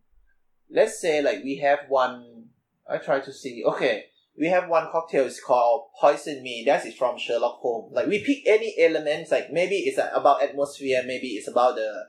[0.70, 2.46] let's say like we have one
[2.88, 4.06] i try to see okay
[4.38, 6.64] we have one cocktail it's called poison me.
[6.66, 7.94] That is from sherlock holmes.
[7.94, 12.06] Like we pick any elements like maybe it's about atmosphere maybe it's about the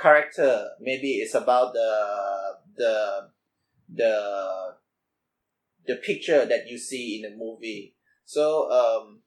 [0.00, 3.28] character maybe it's about the the
[3.92, 4.74] the
[5.86, 7.94] the picture that you see in the movie.
[8.24, 9.20] So um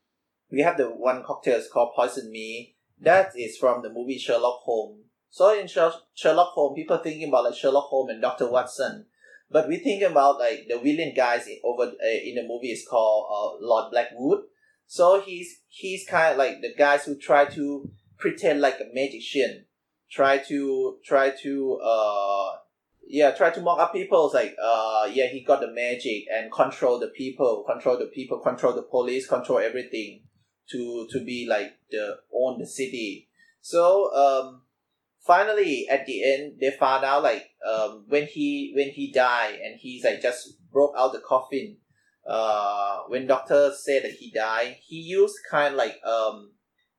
[0.52, 2.76] we have the one cocktail is called poison me.
[3.02, 5.06] That is from the movie sherlock holmes.
[5.30, 9.06] So in sherlock holmes people thinking about like sherlock holmes and dr watson.
[9.52, 12.86] But we think about like the villain guys in, over uh, in the movie is
[12.88, 14.42] called uh, lord blackwood.
[14.86, 19.66] So he's he's kind of like the guys who try to pretend like a magician
[20.12, 22.52] try to try to uh
[23.08, 24.30] yeah try to mock up people.
[24.34, 28.74] Like uh yeah he got the magic and control the people control the people control
[28.74, 30.24] the police control everything
[30.72, 33.30] to to be like the own the city.
[33.62, 34.62] So um
[35.26, 39.80] finally at the end they found out like um when he when he died and
[39.80, 41.78] he's like just broke out the coffin
[42.28, 46.52] uh when doctor said that he died he used kind of like um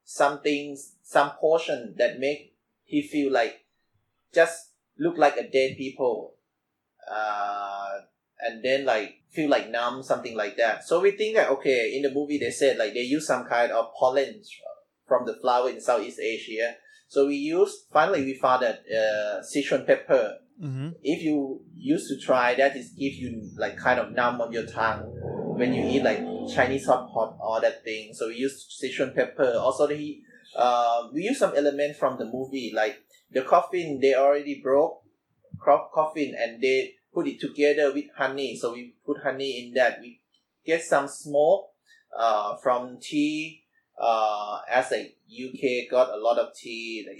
[0.04, 2.54] something some portion that make
[2.90, 3.64] he feel like
[4.35, 6.35] just look like a dead people
[7.11, 7.92] uh
[8.40, 10.85] and then like feel like numb something like that.
[10.85, 13.70] So we think that okay in the movie they said like they use some kind
[13.70, 14.42] of pollen
[15.07, 16.74] from the flower in southeast asia.
[17.09, 20.38] So we use finally we found that uh sichuan pepper.
[20.61, 20.88] Mm-hmm.
[21.03, 24.66] if you used to try that is give you like kind of numb on your
[24.66, 25.05] tongue
[25.57, 26.20] when you eat like
[26.55, 28.12] chinese hot pot all that thing.
[28.12, 29.55] So we use sichuan pepper.
[29.57, 30.22] Also he
[30.56, 35.02] uh, we use some element from the movie like the coffin they already broke
[35.58, 38.56] crop coffin and they put it together with honey.
[38.56, 40.00] So we put honey in that.
[40.00, 40.20] We
[40.64, 41.70] get some smoke
[42.16, 43.64] uh, from tea
[44.00, 47.18] uh, as a UK got a lot of tea like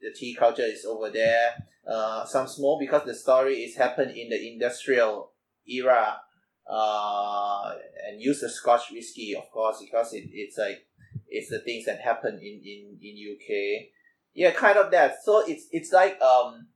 [0.00, 1.54] the tea culture is over there.
[1.86, 5.32] Uh, some smoke because the story is happened in the industrial
[5.66, 6.20] era.
[6.64, 7.74] Uh,
[8.08, 10.86] and use the Scotch whiskey of course because it, it's like
[11.28, 13.88] it's the things that happen in in in UK.
[14.34, 15.16] Yeah, kind of that.
[15.24, 16.68] So it's it's like um,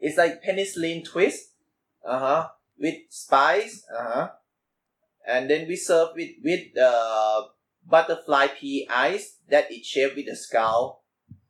[0.00, 1.52] it's like penicillin twist,
[2.04, 4.28] uh huh, with spice, uh huh,
[5.26, 7.42] and then we serve with with uh
[7.88, 11.04] butterfly pea ice that is shaped with a skull.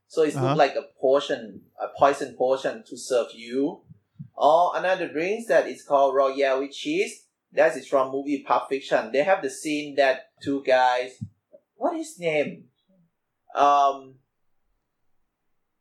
[0.08, 0.54] So it's Uh-huh.
[0.54, 3.82] like a portion, a poison portion to serve you.
[4.34, 7.24] Or another drinks that is called Royale with cheese.
[7.52, 9.10] That is from movie Pulp Fiction.
[9.12, 11.18] They have the scene that two guys
[11.76, 12.64] what is name?
[13.54, 14.16] Um,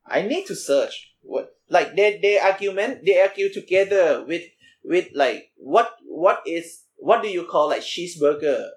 [0.05, 1.13] I need to search.
[1.21, 4.43] What like they they argument they argue together with
[4.83, 8.69] with like what what is what do you call like cheeseburger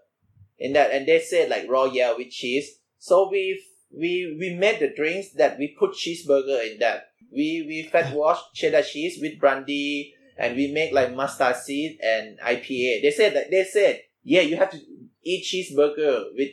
[0.59, 2.79] in that and they said like royale with cheese.
[2.99, 7.11] So we we we made the drinks that we put cheeseburger in that.
[7.31, 12.39] We we fat wash cheddar cheese with brandy and we make like mustard seed and
[12.39, 13.03] IPA.
[13.03, 14.81] They said that they said yeah you have to
[15.25, 16.53] eat cheeseburger with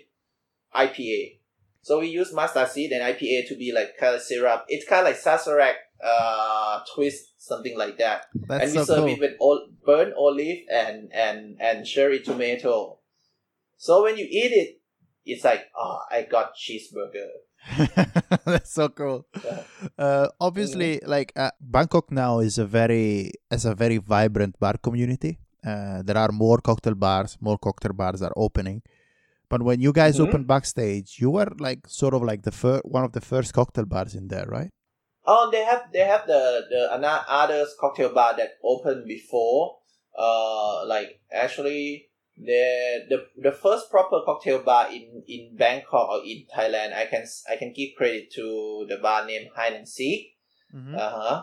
[0.76, 1.40] IPA.
[1.82, 4.66] So we use mustard seed and IPA to be like kind of syrup.
[4.68, 8.26] It's kind of like sazerac uh twist, something like that.
[8.48, 9.08] That's and we so serve cool.
[9.14, 13.00] it with ol- burnt olive and and and cherry tomato.
[13.78, 14.82] So when you eat it,
[15.26, 17.30] it's like oh, I got cheeseburger.
[18.46, 19.26] That's so cool.
[19.44, 19.64] Yeah.
[19.98, 25.40] Uh, obviously, like uh, Bangkok now is a very is a very vibrant bar community.
[25.66, 28.82] Uh, there are more cocktail bars, more cocktail bars are opening.
[29.50, 30.28] But when you guys Mhm.
[30.28, 33.86] opened backstage, you were like sort of like the fir- one of the first cocktail
[33.86, 34.72] bars in there, right?
[35.26, 39.80] Oh, they have they have the the ano- others cocktail bar that opened before.
[40.18, 46.46] uh, like actually the the the first proper cocktail bar in in Bangkok or in
[46.56, 46.94] Thailand.
[46.94, 50.38] I can I can give credit to the bar named Hide and Seek.
[50.74, 50.96] Mhm.
[50.96, 51.38] Uh huh.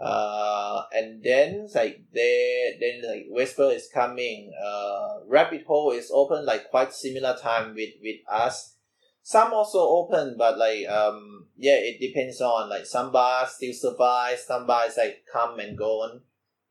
[0.00, 4.52] Uh, and then like they then like Whisper is coming.
[4.64, 8.76] Uh, Rabbit Hole is open like quite similar time with with us.
[9.22, 14.38] Some also open, but like um yeah, it depends on like some bars still survive,
[14.38, 16.20] some bars like come and go on.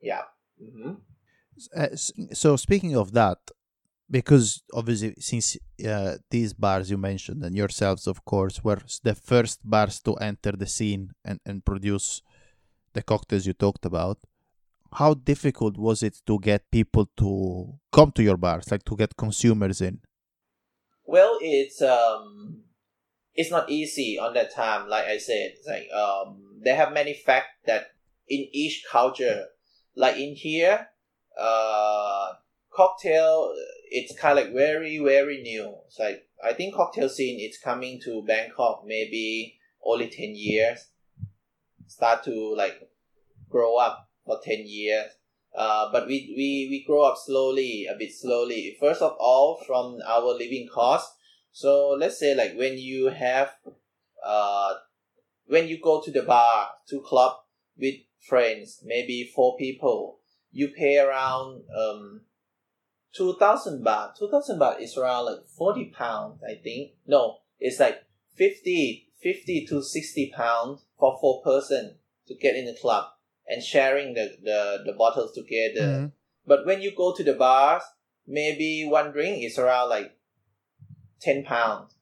[0.01, 0.23] Yeah.
[0.61, 0.93] Mm-hmm.
[1.75, 1.95] Uh,
[2.33, 3.39] so speaking of that,
[4.09, 9.59] because obviously since uh, these bars you mentioned and yourselves, of course, were the first
[9.63, 12.21] bars to enter the scene and, and produce
[12.97, 14.17] the cocktails you talked about,
[14.93, 19.15] how difficult was it to get people to come to your bars, like to get
[19.15, 19.99] consumers in?
[21.05, 22.63] Well, it's um,
[23.33, 24.89] it's not easy on that time.
[24.89, 27.83] Like I said, it's like um, they have many facts that
[28.27, 29.45] in each culture,
[29.95, 30.87] like in here,
[31.39, 32.33] uh,
[32.73, 33.53] cocktail
[33.89, 35.75] it's kind of like very very new.
[35.87, 40.87] It's like I think cocktail scene is coming to Bangkok maybe only ten years.
[41.87, 42.86] Start to like
[43.49, 45.11] grow up for ten years.
[45.57, 48.77] Uh, but we, we, we grow up slowly, a bit slowly.
[48.79, 51.11] First of all, from our living cost.
[51.51, 53.53] So let's say like when you have,
[54.23, 54.75] uh,
[55.47, 57.37] when you go to the bar, to club
[57.75, 57.95] with
[58.29, 60.19] friends, maybe four people,
[60.51, 62.21] you pay around um,
[63.15, 64.15] two thousand baht.
[64.19, 66.91] Two thousand baht is around like forty pounds, I think.
[67.07, 68.03] No, it's like
[68.35, 71.95] 50, 50 to sixty pounds for four person
[72.27, 73.05] to get in the club
[73.47, 75.87] and sharing the, the, the bottles together.
[75.87, 76.11] Mhm.
[76.45, 77.83] But when you go to the bars,
[78.25, 80.15] maybe one drink is around like
[81.19, 81.93] ten pounds.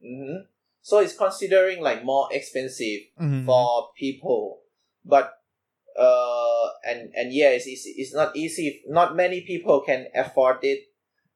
[0.00, 0.46] hmm
[0.82, 3.46] So it's considering like more expensive Mhm.
[3.46, 4.62] for people,
[5.04, 5.38] but
[5.96, 8.82] uh, and and yes, it's it's not easy.
[8.88, 10.90] Not many people can afford it.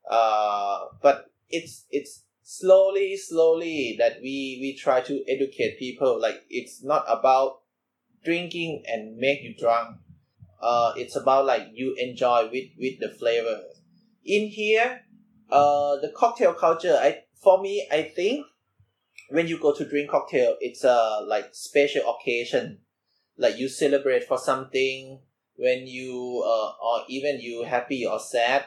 [0.08, 6.18] Uh, but it's it's slowly slowly that we we try to educate people.
[6.20, 7.62] Like it's not about
[8.26, 9.96] drinking and make you drunk.
[10.60, 13.62] Uh, it's about like you enjoy with with the flavor.
[14.24, 15.02] In here,
[15.50, 16.98] uh, the cocktail culture.
[17.00, 18.44] I for me, I think
[19.30, 22.80] when you go to drink cocktail, it's a like special occasion.
[23.38, 25.20] Like you celebrate for something
[25.56, 28.64] when you uh, or even you happy or sad.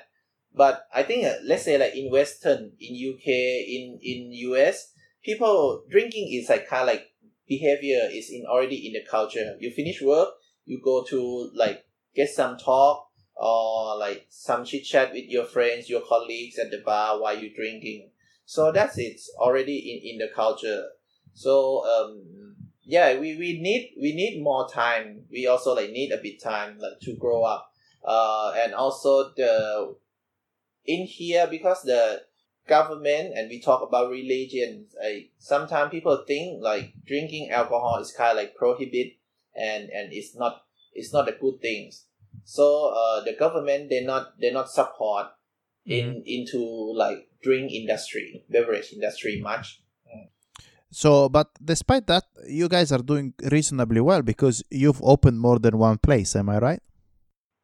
[0.53, 4.93] But I think uh, let's say like in Western, in UK, in in US,
[5.23, 7.09] people drinking is like kind of like
[7.49, 9.55] behavior is in already in the culture.
[9.59, 10.29] You finish work,
[10.65, 11.83] you go to like
[12.15, 16.81] get some talk or like some chit chat with your friends, your colleagues at the
[16.85, 18.11] bar while you're drinking.
[18.45, 20.85] So that's it's already in, in the culture.
[21.33, 25.25] So um yeah, we, we need we need more time.
[25.31, 27.71] We also like need a bit time like to grow up.
[28.05, 29.95] Uh and also the
[30.85, 32.21] in here because the
[32.69, 38.31] government and we talk about religion like sometimes people think like drinking alcohol is kind
[38.31, 39.17] of like prohibit
[39.55, 41.91] and and it's not it's not a good thing
[42.43, 45.27] so uh the government they not they not support
[45.85, 46.61] in into
[46.95, 49.81] like drink industry beverage industry much
[50.91, 55.77] So, but despite that, you guys are doing reasonably well because you've opened more than
[55.77, 56.33] one place.
[56.33, 56.81] Am I right?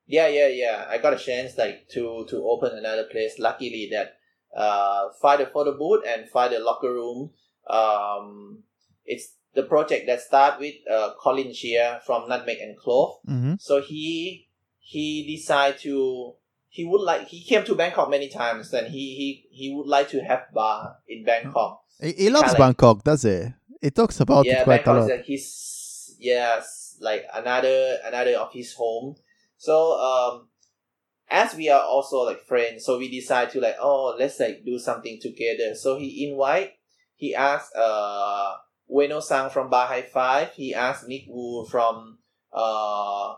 [0.07, 4.14] yeah yeah yeah i got a chance like to to open another place luckily that
[4.55, 7.31] uh find a photo booth and find a locker room
[7.69, 8.59] um
[9.05, 13.53] it's the project that start with uh colin Chia from nutmeg and clove Mm-hmm.
[13.59, 14.47] so he
[14.79, 16.33] he decided to
[16.69, 20.09] he would like he came to bangkok many times and he he he would like
[20.09, 23.53] to have bar in bangkok He, he loves Bangkok, does he?
[23.81, 25.15] He talks about yeah it quite a bangkok is lot.
[25.17, 29.15] like his yes like another another of his home
[29.57, 30.47] so um
[31.29, 34.77] as we are also like friends so we decide to like oh let's like do
[34.77, 36.73] something together so he invite
[37.15, 38.55] he asked uh
[38.89, 40.53] Ueno San from High Five.
[40.53, 42.19] He asked Nick Wu from
[42.53, 43.33] uh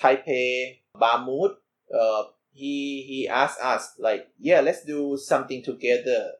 [0.00, 0.80] Taipei
[1.24, 1.52] Mood.
[1.92, 6.32] Uh he he asked us like yeah let's do something together.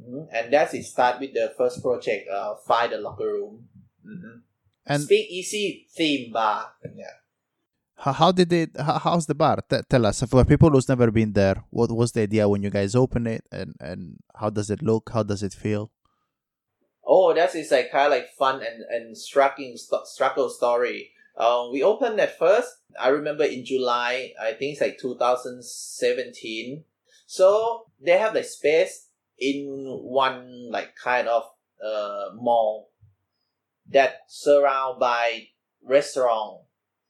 [0.00, 0.28] Mhm.
[0.32, 3.68] And that's it start with the first project, uh Find the Locker Room.
[4.02, 4.40] hmm
[4.86, 6.72] And Speak Easy theme bar.
[6.94, 7.18] Yeah.
[7.98, 8.70] How, did it?
[8.78, 9.58] How, how's the bar?
[9.68, 11.64] T- tell us for people who's never been there.
[11.70, 15.10] What was the idea when you guys open it, and and how does it look?
[15.12, 15.90] How does it feel?
[17.04, 21.10] Oh, that is it's like kind of like fun and and striking st- struggle story.
[21.36, 22.68] Um, we opened at first.
[23.00, 24.32] I remember in July.
[24.40, 26.84] I think it's like 2017.
[27.26, 31.44] So they have like space in one like kind of
[31.84, 32.90] uh mall
[33.90, 35.48] that surround by
[35.82, 36.62] restaurant.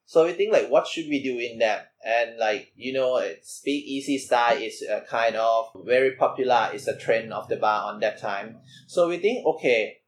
[0.09, 1.93] So we think like, what should we do in that?
[2.03, 6.71] And like, you know, speak easy style is a kind of very popular.
[6.73, 8.57] It's a trend of the bar on that time.
[8.87, 9.99] So we think, okay,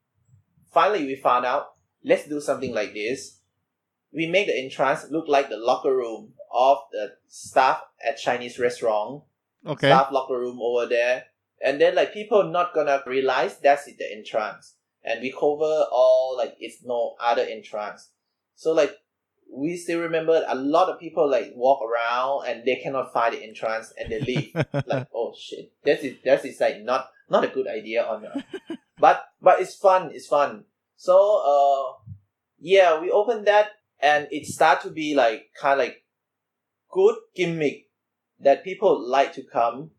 [0.72, 3.40] finally we found out, let's do something like this.
[4.10, 9.24] We make the entrance look like the locker room of the staff at Chinese restaurant.
[9.66, 9.88] Okay.
[9.88, 11.24] Staff locker room over there.
[11.62, 14.76] And then like people not gonna realize that's the entrance.
[15.04, 18.08] And we cover all like it's no other entrance.
[18.54, 18.96] So like
[19.52, 23.42] we still remember a lot of people like walk around and they cannot find the
[23.42, 24.52] entrance and they leave.
[24.86, 25.72] like, oh shit.
[25.84, 28.44] That is that is like not not a good idea on that.
[28.98, 30.64] but but it's fun, it's fun.
[30.96, 32.12] So uh
[32.58, 33.70] yeah, we opened that
[34.00, 36.04] and it start to be like kind of like
[36.90, 37.88] good gimmick
[38.40, 39.90] that people like to come.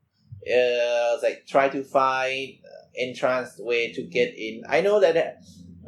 [0.42, 2.54] Uh, like try to find
[2.98, 4.64] entrance way to get in.
[4.68, 5.38] I know that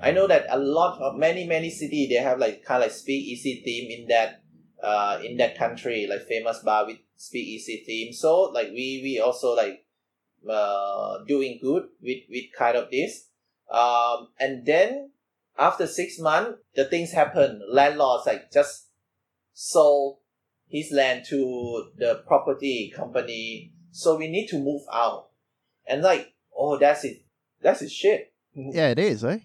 [0.01, 2.97] I know that a lot of many many city they have like kind of like
[2.97, 4.43] speak easy theme in that
[4.81, 8.13] uh in that country like famous bar with speak easy theme.
[8.13, 9.85] So like we we also like
[10.49, 13.27] uh doing good with with kind of this.
[13.71, 15.11] Um and then
[15.57, 17.61] after six months the things happen.
[17.69, 18.87] Landlords like just
[19.53, 20.17] sold
[20.67, 23.73] his land to the property company.
[23.91, 25.29] So we need to move out.
[25.85, 27.23] And like, oh that's it.
[27.61, 28.33] That's it shit.
[28.55, 29.39] Yeah, it is, eh?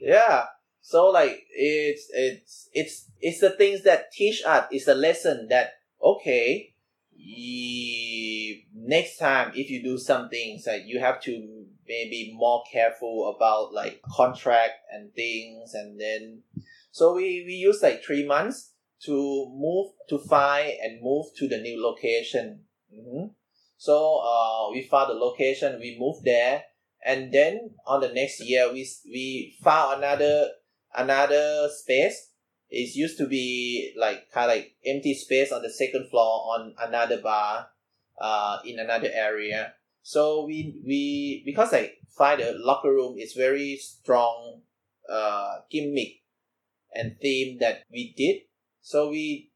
[0.00, 0.44] Yeah.
[0.80, 4.66] So like it's it's it's it's the things that teach us.
[4.70, 5.72] It's a lesson that
[6.02, 6.74] okay,
[7.12, 13.74] ye, next time if you do something, like you have to maybe more careful about
[13.74, 16.42] like contract and things, and then
[16.90, 18.72] so we we use like three months
[19.02, 19.12] to
[19.54, 22.60] move to find and move to the new location.
[22.92, 23.26] Mm-hmm.
[23.76, 26.64] So uh, we found the location, we moved there,
[27.08, 30.50] and then on the next year we we found another
[30.94, 32.32] another space.
[32.68, 36.74] It used to be like kind of like empty space on the second floor on
[36.78, 37.68] another bar
[38.20, 39.72] uh in another area.
[40.02, 44.60] So we we because i find a locker room is very strong
[45.08, 46.20] uh gimmick
[46.92, 48.42] and theme that we did
[48.80, 49.50] so we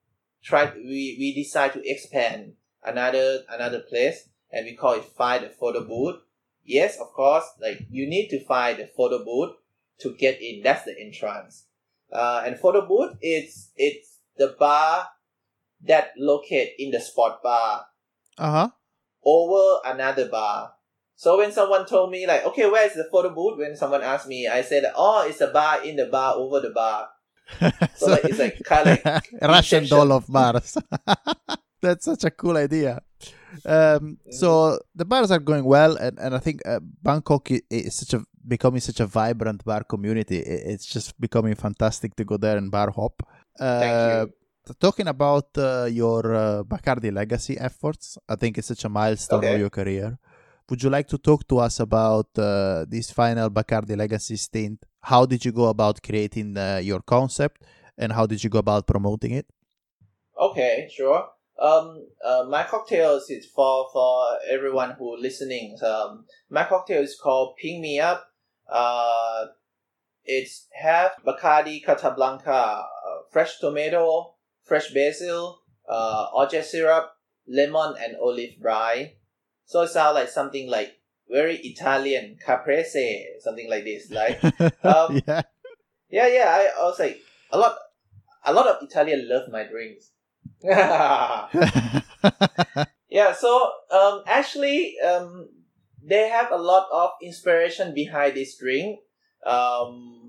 [0.44, 2.53] tried we we decide to expand
[2.84, 6.20] another another place and we call it find a photo booth
[6.64, 9.56] yes, of course, like you need to find the photo booth
[10.00, 10.62] to get in.
[10.62, 11.66] That's the entrance.
[12.12, 15.08] Uh, and photo booth it's it's the bar
[15.86, 17.86] that locate in the spot bar
[18.38, 18.68] Uh huh.
[19.24, 20.74] over another bar.
[21.16, 23.58] So when someone told me like, okay, where is the photo booth?
[23.58, 26.70] When someone asked me, I said, oh, it's a bar in the bar over the
[26.70, 27.08] bar.
[27.94, 30.76] So, like, it's like kind of like Russian doll of bars.
[31.82, 33.02] That's such a cool idea.
[33.64, 38.14] Um, so the bars are going well, and, and I think uh, Bangkok is such
[38.14, 40.38] a becoming such a vibrant bar community.
[40.38, 43.22] It's just becoming fantastic to go there and bar hop.
[43.61, 44.32] Uh, Thank you.
[44.80, 49.55] Talking about uh, your uh, Bacardi legacy efforts, I think it's such a milestone Okay.
[49.55, 50.18] of your career.
[50.70, 54.84] Would you like to talk to us about uh, this final Bacardi legacy stint?
[55.00, 57.64] How did you go about creating uh, your concept,
[57.98, 59.46] and how did you go about promoting it?
[60.40, 61.28] Okay, sure.
[61.59, 65.76] Um, uh, my cocktails is for for everyone who listening.
[65.84, 68.26] Um, my cocktail is called Ping Me Up.
[68.70, 69.46] Uh,
[70.24, 72.84] it's half Bacardi Carta Blanca, uh,
[73.30, 74.34] fresh tomato,
[74.64, 77.12] fresh basil, uh, orgeat syrup,
[77.46, 79.11] lemon, and olive brine.
[79.64, 80.92] So it sounds like something like
[81.30, 84.11] very Italian, caprese, something like this.
[84.11, 84.42] Like
[84.84, 85.42] Um, yeah.
[86.11, 86.48] yeah, yeah.
[86.48, 87.76] I, I was like a lot,
[88.44, 90.11] a lot of Italian love my drinks.
[93.08, 93.32] yeah.
[93.32, 95.48] So um, actually, um,
[96.02, 99.00] they have a lot of inspiration behind this drink.
[99.44, 100.22] Um,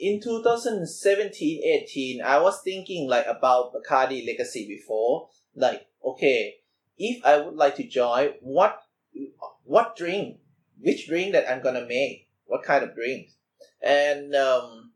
[0.00, 6.54] in 2017 18 i was thinking like about bacardi legacy before like okay
[6.96, 8.80] if i would like to join what
[9.64, 10.38] what drink
[10.80, 13.28] which drink that i'm gonna make what kind of drink
[13.82, 14.90] and um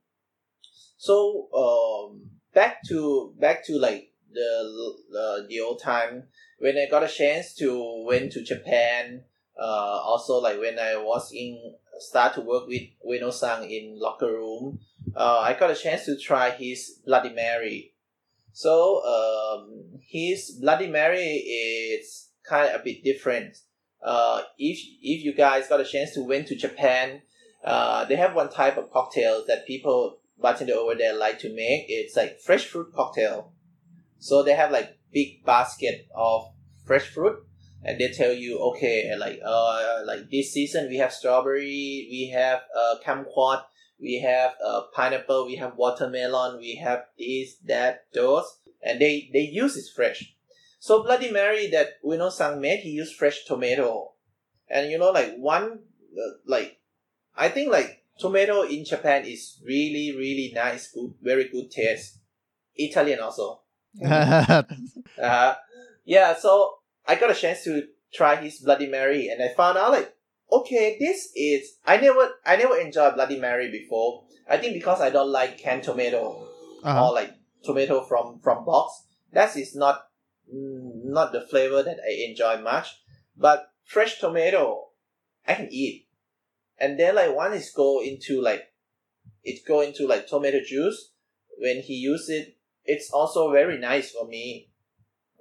[0.97, 6.25] so um back to back to like the uh, the old time
[6.59, 9.23] when i got a chance to went to japan
[9.59, 14.27] uh also like when i was in start to work with Ueno San in locker
[14.27, 14.81] room
[15.17, 17.93] uh, I got a chance to try his Bloody Mary.
[18.53, 23.57] So um, his Bloody Mary is kind of a bit different.
[24.05, 27.23] Uh, if if you guys got a chance to went to Japan,
[27.65, 31.87] uh, they have one type of cocktail that people bartender over there like to make.
[31.89, 33.53] It's like fresh fruit cocktail.
[34.25, 36.47] So they have like big basket of
[36.87, 37.37] fresh fruit,
[37.83, 42.63] and they tell you, okay, like uh, like this season we have strawberry, we have
[42.75, 43.65] uh, kumquat,
[44.01, 48.47] we have uh, pineapple, we have watermelon, we have this, that, those,
[48.83, 50.35] and they they use is fresh.
[50.79, 54.15] So Bloody Mary that Ueno San made, he used fresh tomato,
[54.71, 55.81] and you know like one
[56.17, 56.81] uh, like
[57.37, 62.21] I think like tomato in Japan is really really nice, good, very good taste.
[62.75, 63.64] Italian also.
[65.21, 65.55] Uh,
[66.05, 66.75] yeah, so
[67.07, 67.83] I got a chance to
[68.13, 70.15] try his Bloody Mary, and I found out like,
[70.51, 74.25] okay, this is I never I never enjoyed Bloody Mary before.
[74.49, 76.47] I think because I don't like canned tomato
[76.83, 77.09] Uh-huh.
[77.09, 77.33] or like
[77.65, 79.05] tomato from from box.
[79.33, 80.03] That is not
[80.53, 82.89] not the flavor that I enjoy much.
[83.37, 84.89] But fresh tomato,
[85.47, 86.07] I can eat.
[86.79, 88.65] And then like one is go into like
[89.43, 91.13] it go into like tomato juice.
[91.59, 94.71] When he use it, it's also very nice for me.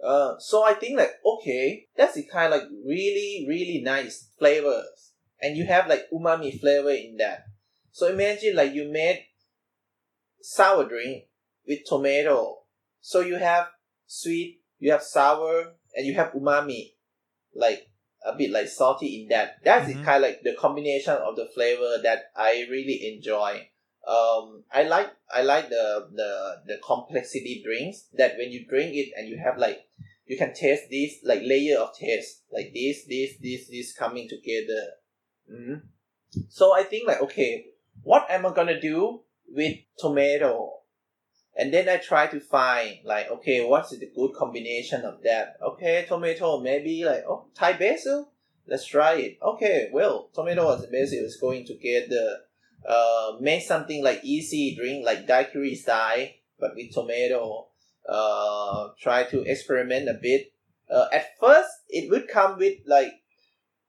[0.03, 5.13] Uh, so I think like okay, that's the kind of like really really nice flavors,
[5.41, 7.45] and you have like umami flavor in that.
[7.91, 9.25] So imagine like you made
[10.41, 11.25] sour drink
[11.67, 12.63] with tomato,
[12.99, 13.67] so you have
[14.05, 16.93] sweet, you have sour, and you have umami,
[17.55, 17.87] like
[18.25, 19.63] a bit like salty in that.
[19.63, 20.03] That's the Mhm.
[20.05, 23.69] kind of like the combination of the flavor that I really enjoy.
[24.07, 29.13] Um, I like I like the the the complexity drinks that when you drink it
[29.15, 29.85] and you have like
[30.25, 34.83] you can taste this like layer of taste like this this this this coming together.
[35.49, 35.83] Mhm.
[36.49, 37.67] So I think like okay,
[38.03, 40.79] what am I gonna do with tomato?
[41.55, 45.55] And then I try to find like okay, what's the good combination of that?
[45.61, 48.31] Okay, tomato maybe like oh Thai basil.
[48.67, 49.37] Let's try it.
[49.41, 52.39] Okay, well tomato and basil is going together.
[52.87, 56.27] Uh, make something like easy drink like daiquiri style,
[56.59, 57.67] but with tomato.
[58.07, 60.51] Uh, try to experiment a bit.
[60.93, 63.13] Uh, at first, it would come with like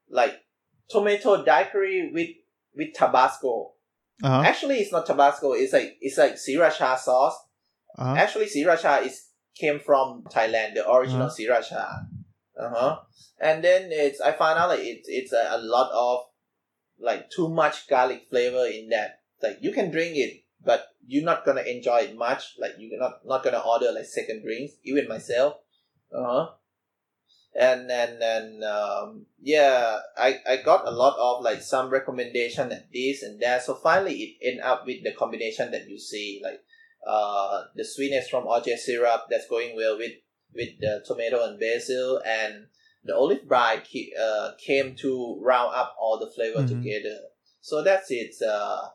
[0.09, 0.41] like
[0.89, 2.31] tomato daiquiri with
[2.77, 3.73] with Tabasco.
[4.23, 4.43] Uh-huh.
[4.43, 5.53] Actually, it's not Tabasco.
[5.53, 7.37] It's like it's like sriracha sauce.
[7.99, 8.15] Uh-huh.
[8.15, 12.07] Actually, sriracha is came from Thailand, the original sriracha.
[12.59, 12.99] Uh huh.
[13.41, 16.27] And then it's I found out like it's it's a, a lot of
[16.99, 19.21] like too much garlic flavor in that.
[19.43, 22.55] Like you can drink it, but you're not gonna enjoy it much.
[22.59, 24.75] Like you're not not gonna order like second drinks.
[24.85, 25.55] Even myself.
[26.15, 26.47] Uh huh.
[27.57, 33.23] And and and um, yeah, I I got a lot of like some recommendation this
[33.23, 33.63] and that.
[33.63, 36.61] So finally, it end up with the combination that you see like
[37.07, 40.13] uh, the sweetness from orgeat syrup that's going well with
[40.55, 42.67] with the tomato and basil and
[43.05, 46.69] the olive brine ke- uh, came to round up all the flavor Mhm.
[46.69, 47.19] together.
[47.61, 48.89] So that's it uh,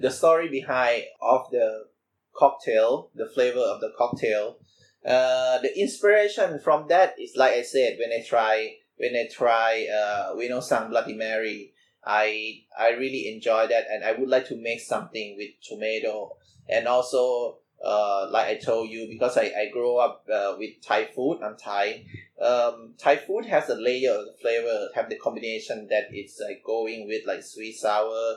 [0.00, 1.86] the story behind of the
[2.34, 4.58] cocktail the flavor of the cocktail.
[5.04, 9.86] Uh, the inspiration from that is like i said when i try when i try
[9.86, 11.74] uh, we know some bloody mary
[12.06, 16.36] i i really enjoy that and i would like to make something with tomato.
[16.68, 21.06] And also uh, like I told you, because I, I grew up uh, with Thai
[21.06, 22.04] food, I'm Thai.
[22.40, 27.06] Um, Thai food has a layer of flavor, have the combination that it's like going
[27.06, 28.36] with like sweet, sour,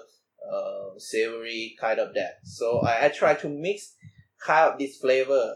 [0.52, 2.40] uh, savory, kind of that.
[2.44, 3.96] So I, I try to mix
[4.40, 5.56] kind of this flavor.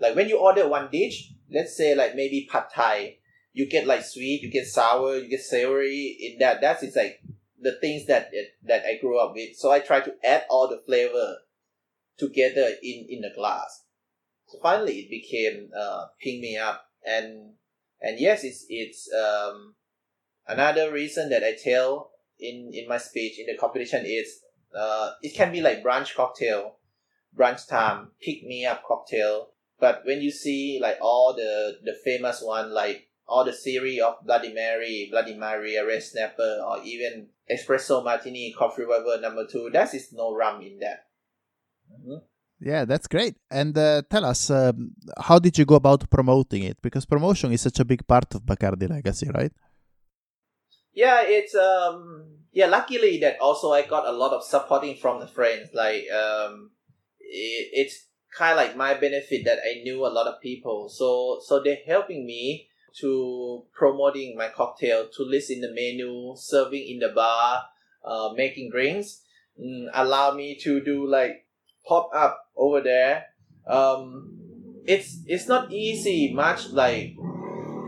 [0.00, 3.16] Like when you order one dish, let's say like maybe pad Thai,
[3.52, 6.16] you get like sweet, you get sour, you get savory.
[6.20, 7.22] In that, that is it's like
[7.60, 8.30] the things that
[8.64, 9.56] that I grew up with.
[9.56, 11.38] So I try to add all the flavor
[12.18, 13.84] together in in the glass.
[14.46, 17.54] So finally, it became uh, ping me up, and
[18.00, 19.74] and yes, it's it's um
[20.46, 24.40] another reason that I tell in in my speech in the competition is
[24.76, 26.76] uh it can be like brunch cocktail,
[27.36, 29.50] brunch time, pick me up cocktail.
[29.80, 34.16] But when you see like all the the famous one like all the series of
[34.24, 39.92] Bloody Mary, Bloody Mary, Red Snapper, or even Espresso Martini, Corpse Reviver number two, that
[39.92, 41.07] is no rum in that.
[42.60, 43.36] Yeah, that's great.
[43.50, 46.82] And uh, tell us, um, how did you go about promoting it?
[46.82, 49.52] Because promotion is such a big part of Bacardi Legacy, right?
[50.92, 52.66] Yeah, it's um yeah.
[52.66, 55.70] Luckily that also I got a lot of supporting from the friends.
[55.72, 56.70] Like um,
[57.20, 60.88] it, it's kind of like my benefit that I knew a lot of people.
[60.88, 62.66] So so they're helping me
[63.00, 67.62] to promoting my cocktail, to list in the menu, serving in the bar,
[68.04, 69.22] uh, making drinks.
[69.60, 71.46] Mm, allow me to do like
[71.88, 73.26] pop up over there.
[73.66, 74.38] Um,
[74.84, 77.14] it's it's not easy much like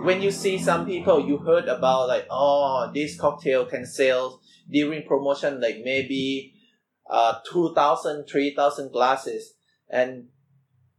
[0.03, 4.41] when you see some people you heard about like oh this cocktail can sell
[4.71, 6.53] during promotion like maybe
[7.09, 9.55] uh 2000 3000 glasses
[9.89, 10.27] and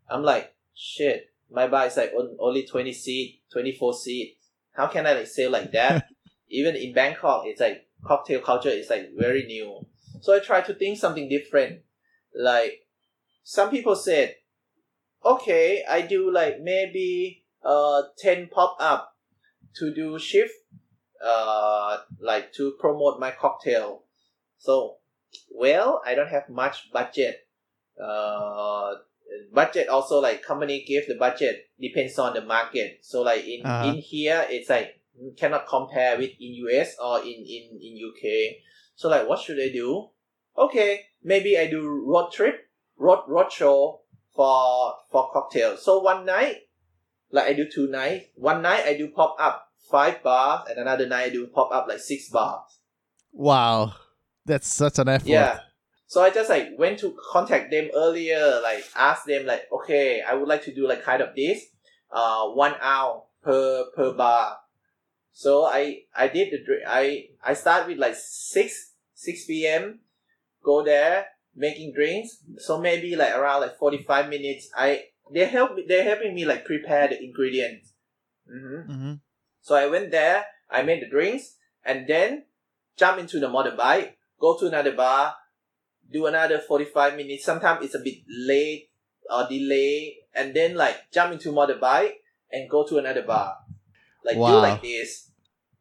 [0.10, 4.38] i'm like shit my bar is like on, only 20 seat 24 seat
[4.72, 6.08] how can i like sell like that
[6.50, 9.86] even in bangkok it's like cocktail culture is like very new
[10.22, 11.82] So I try to think something different.
[12.34, 12.86] Like
[13.44, 14.36] some people said,
[15.24, 19.16] okay, I do like maybe uh ten pop up
[19.76, 20.54] to do shift,
[21.24, 24.04] uh like to promote my cocktail.
[24.58, 24.98] So
[25.54, 27.48] well, I don't have much budget.
[28.02, 28.96] Uh,
[29.54, 33.00] budget also like company give the budget depends on the market.
[33.02, 33.88] So like in Uh-huh.
[33.90, 35.00] in here, it's like
[35.38, 38.58] cannot compare with in US or in in in UK.
[38.96, 40.10] So like, what should I do?
[40.58, 42.70] Okay, maybe I do road trip,
[43.02, 44.02] road road show
[44.36, 45.84] for for cocktails.
[45.84, 46.58] So one night,
[47.32, 48.28] like I do two nights.
[48.36, 51.88] One night I do pop up five bars, and another night I do pop up
[51.88, 52.80] like six bars.
[53.34, 53.94] Wow,
[54.46, 55.28] that's such an effort.
[55.28, 55.60] Yeah.
[56.08, 60.36] So I just like went to contact them earlier, like ask them like, okay, I
[60.36, 61.64] would like to do like kind of this,
[62.12, 64.58] uh, one hour per per bar.
[65.32, 70.00] So I I did the I I start with like six six p.m.
[70.64, 71.26] Go there
[71.56, 72.38] making drinks.
[72.58, 74.70] So maybe like around like forty five minutes.
[74.76, 77.94] I they help me they're helping me like prepare the ingredients.
[78.50, 78.92] Mm-hmm.
[78.92, 79.14] hmm
[79.62, 82.46] So I went there, I made the drinks, and then
[82.98, 85.36] jump into the motorbike, go to another bar,
[86.12, 87.46] do another 45 minutes.
[87.46, 88.90] Sometimes it's a bit late
[89.30, 92.14] or delay, and then like jump into motorbike
[92.52, 93.58] and go to another bar.
[94.24, 95.32] Like do like this.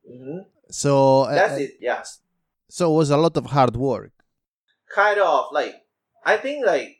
[0.07, 1.71] hmm So uh, That's uh, it.
[1.81, 2.03] Yeah.
[2.69, 4.13] So it was a lot of hard work.
[4.93, 5.75] Kind of like,
[6.25, 6.99] I think like,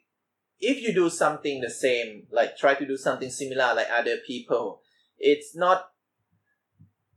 [0.59, 4.81] if you do something the same, like try to do something similar like other people,
[5.17, 5.89] it's not,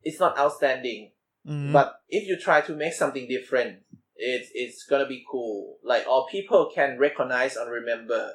[0.02, 1.12] it's not outstanding.
[1.46, 1.72] Mhm.
[1.72, 3.80] But if you try to make something different,
[4.16, 5.78] it's it's gonna be cool.
[5.82, 8.32] Like all people can recognize and remember.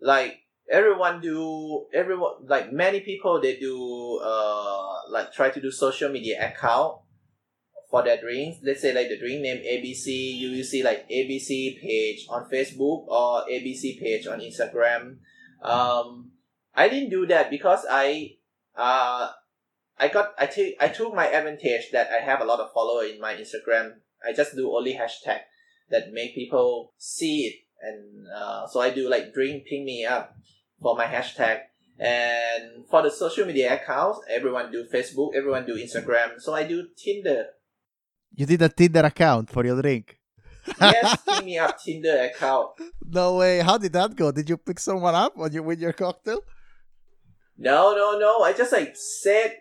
[0.00, 6.10] Like everyone do everyone like many people they do uh like try to do social
[6.10, 6.98] media account
[7.92, 8.58] for their drinks.
[8.64, 10.06] Let's say like the drink name ABC,
[10.40, 15.18] you will see like ABC page on Facebook or ABC page on Instagram.
[15.62, 16.32] Um
[16.74, 18.36] I didn't do that because I
[18.74, 19.28] uh
[19.98, 23.04] I got I take I took my advantage that I have a lot of follower
[23.04, 24.00] in my Instagram.
[24.26, 25.40] I just do only hashtag
[25.90, 30.34] that make people see it, and uh, so I do like drink ping me up
[30.80, 31.60] for my hashtag.
[31.98, 36.40] And for the social media accounts, everyone do Facebook, everyone do Instagram.
[36.40, 37.46] So I do Tinder.
[38.34, 40.18] You did a Tinder account for your drink.
[40.80, 42.70] Yes, me up Tinder account.
[43.06, 43.60] No way.
[43.60, 44.32] How did that go?
[44.32, 46.40] Did you pick someone up when you with your cocktail?
[47.58, 48.40] No, no, no.
[48.42, 49.56] I just like said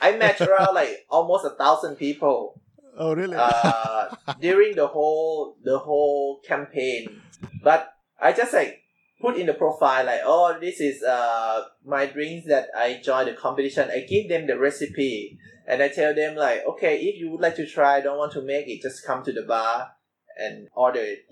[0.00, 2.60] I matched around like almost a thousand people.
[2.96, 3.36] Oh, really?
[3.36, 7.20] uh, during the whole the whole campaign.
[7.62, 8.80] But I just like
[9.20, 13.34] put in the profile like, oh, this is uh my drinks that I joined the
[13.34, 13.90] competition.
[13.90, 17.56] I give them the recipe and I tell them like, okay, if you would like
[17.56, 19.92] to try, don't want to make it, just come to the bar
[20.36, 21.26] and order it.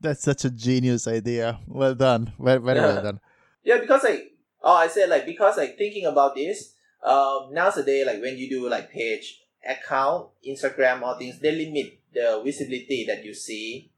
[0.00, 1.60] That's such a genius idea.
[1.66, 2.32] Well done.
[2.38, 3.20] Very, very well done.
[3.62, 4.32] Yeah, because like
[4.62, 8.68] oh I said like because like thinking about this, um nowadays like when you do
[8.68, 13.90] like page account, Instagram or things, they limit the visibility that you see.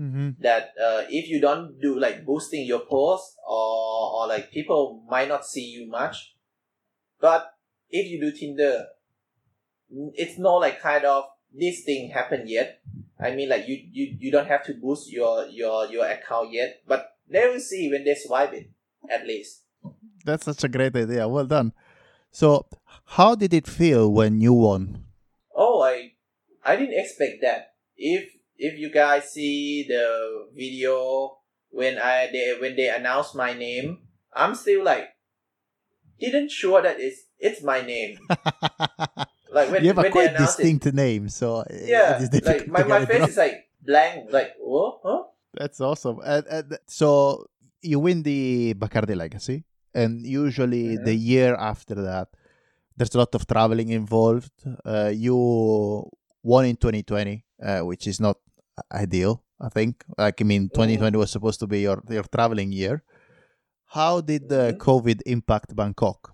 [0.00, 0.40] Mm-hmm.
[0.40, 5.28] that uh, if you don't do like boosting your post or, or like people might
[5.28, 6.34] not see you much
[7.20, 7.52] but
[7.90, 8.86] if you do tinder
[10.14, 12.80] it's not like kind of this thing happened yet
[13.18, 16.80] i mean like you, you you don't have to boost your your your account yet
[16.86, 18.70] but they will see when they swipe it
[19.10, 19.62] at least
[20.24, 21.24] That's such a great idea.
[21.26, 21.72] Well done.
[22.30, 22.68] So,
[23.16, 25.04] how did it feel when you won?
[25.56, 26.12] oh i
[26.64, 30.04] i didn't expect that if if you guys see the
[30.54, 31.36] video
[31.72, 33.98] when i they when they announced my name
[34.36, 35.08] i'm still like
[36.20, 38.20] didn't sure that it's it's my name
[39.52, 42.46] like when, you have a when they quite announced distinct name, so yeah it is
[42.46, 45.22] like my, my face is like blank like what huh
[45.60, 46.20] That's awesome.
[46.24, 47.10] And, and so
[47.82, 49.64] you win the Bacardi Legacy,
[50.00, 51.04] and usually Mhm.
[51.08, 52.28] the year after that,
[52.96, 54.52] there's a lot of traveling involved.
[54.84, 55.36] Uh, you
[56.42, 58.36] won in 2020, uh, which is not
[58.92, 59.42] ideal.
[59.60, 60.04] I think.
[60.16, 63.02] Like I mean, 2020 was supposed to be your your traveling year.
[63.98, 64.78] How did the Mhm.
[64.78, 66.32] COVID impact Bangkok?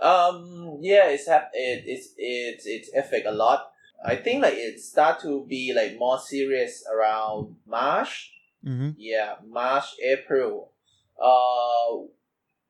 [0.00, 0.78] Um.
[0.80, 3.70] Yeah, it's hap- it, it's it's it's affect a lot.
[4.04, 8.32] I think like it start to be like more serious around March.
[8.64, 8.90] Mm-hmm.
[8.96, 10.72] Yeah, March April.
[11.22, 12.08] Uh,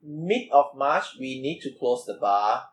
[0.03, 2.65] mid of March we need to close the bar.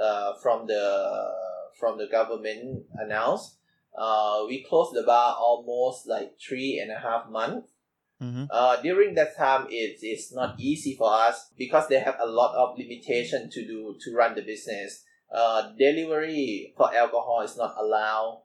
[0.00, 1.30] Uh, from the
[1.78, 3.58] from the government announced.
[3.96, 7.70] Uh, we closed the bar almost like three and a half months.
[8.24, 8.44] Mm-hmm.
[8.48, 12.54] Uh, during that time, it is not easy for us because they have a lot
[12.56, 15.04] of limitation to do to run the business.
[15.28, 18.40] Uh, delivery for alcohol is not allowed.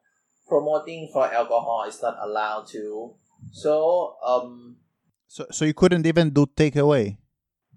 [0.50, 3.14] promoting for alcohol is not allowed to.
[3.54, 4.78] So um
[5.30, 7.22] So so you couldn't even do takeaway.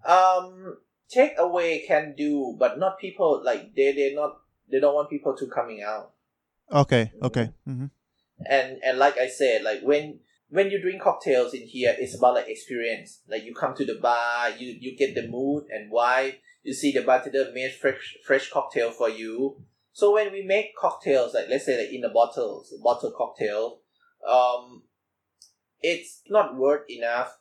[0.08, 0.78] um
[1.12, 4.40] take away can do, but not people like they they not
[4.70, 6.16] they don't want people to coming out.
[6.72, 7.12] Okay.
[7.20, 7.52] Okay.
[7.68, 7.92] hmm
[8.48, 10.20] and and like I said, like when
[10.52, 13.22] when you drink cocktails in here, it's about like experience.
[13.26, 16.92] Like you come to the bar, you you get the mood and why you see
[16.92, 19.56] the bartender made fresh fresh cocktail for you.
[19.92, 23.80] So when we make cocktails, like let's say like in the bottles, bottle cocktail,
[24.28, 24.82] um,
[25.80, 27.38] it's not worth enough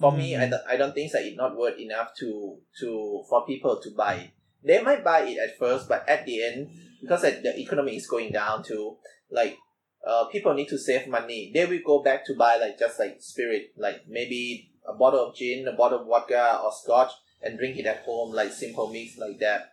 [0.00, 0.34] for me.
[0.34, 0.50] I Mhm.
[0.50, 4.14] don't, I don't think that it's not worth enough to to for people to buy.
[4.14, 4.30] it.
[4.66, 6.70] They might buy it at first, but at the end,
[7.02, 8.96] because like, the economy is going down too,
[9.30, 9.58] like
[10.06, 11.50] uh, people need to save money.
[11.54, 15.36] They will go back to buy like just like spirit, like maybe a bottle of
[15.36, 19.18] gin, a bottle of vodka or scotch, and drink it at home, like simple mix
[19.18, 19.72] like that.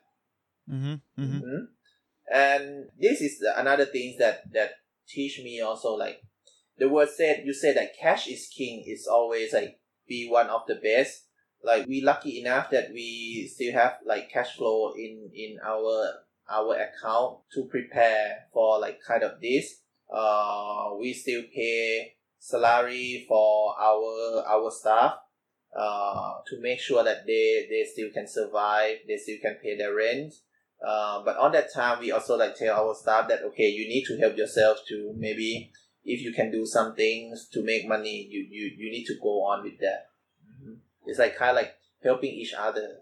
[0.69, 1.67] Mm-hmm, hmm Mhm.
[2.31, 4.71] And this is another thing that that
[5.07, 6.21] teach me also like
[6.77, 10.61] the word said you said that cash is king is always like be one of
[10.67, 11.25] the best.
[11.63, 16.75] Like we lucky enough that we still have like cash flow in in our our
[16.75, 19.81] account to prepare for like kind of this.
[20.11, 25.13] Uh, we still pay salary for our our staff
[25.77, 29.95] uh, to make sure that they they still can survive, they still can pay their
[29.95, 30.33] rent.
[30.85, 34.03] Uh, but on that time, we also like tell our staff that okay, you need
[34.05, 35.71] to help yourself to maybe
[36.03, 39.43] if you can do some things to make money, you you, you need to go
[39.43, 40.07] on with that.
[41.05, 42.97] It's like kind of like helping each other.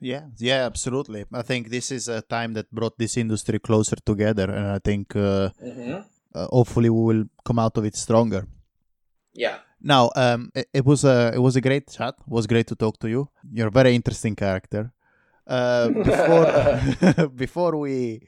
[0.00, 1.24] Yeah, yeah, absolutely.
[1.32, 5.16] I think this is a time that brought this industry closer together, and I think
[5.16, 6.00] uh, Mm-hmm.
[6.36, 8.46] Uh, hopefully we will come out of it stronger.
[9.32, 9.58] Yeah.
[9.80, 12.14] Now, um, it, it was a it was a great chat.
[12.18, 13.28] It was great to talk to you.
[13.52, 14.92] You're a very interesting character.
[15.46, 18.26] Uh, before before we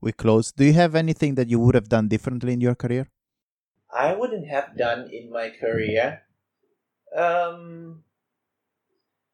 [0.00, 3.08] we close, do you have anything that you would have done differently in your career?
[3.90, 6.22] I wouldn't have done in my career.
[7.16, 8.02] Um,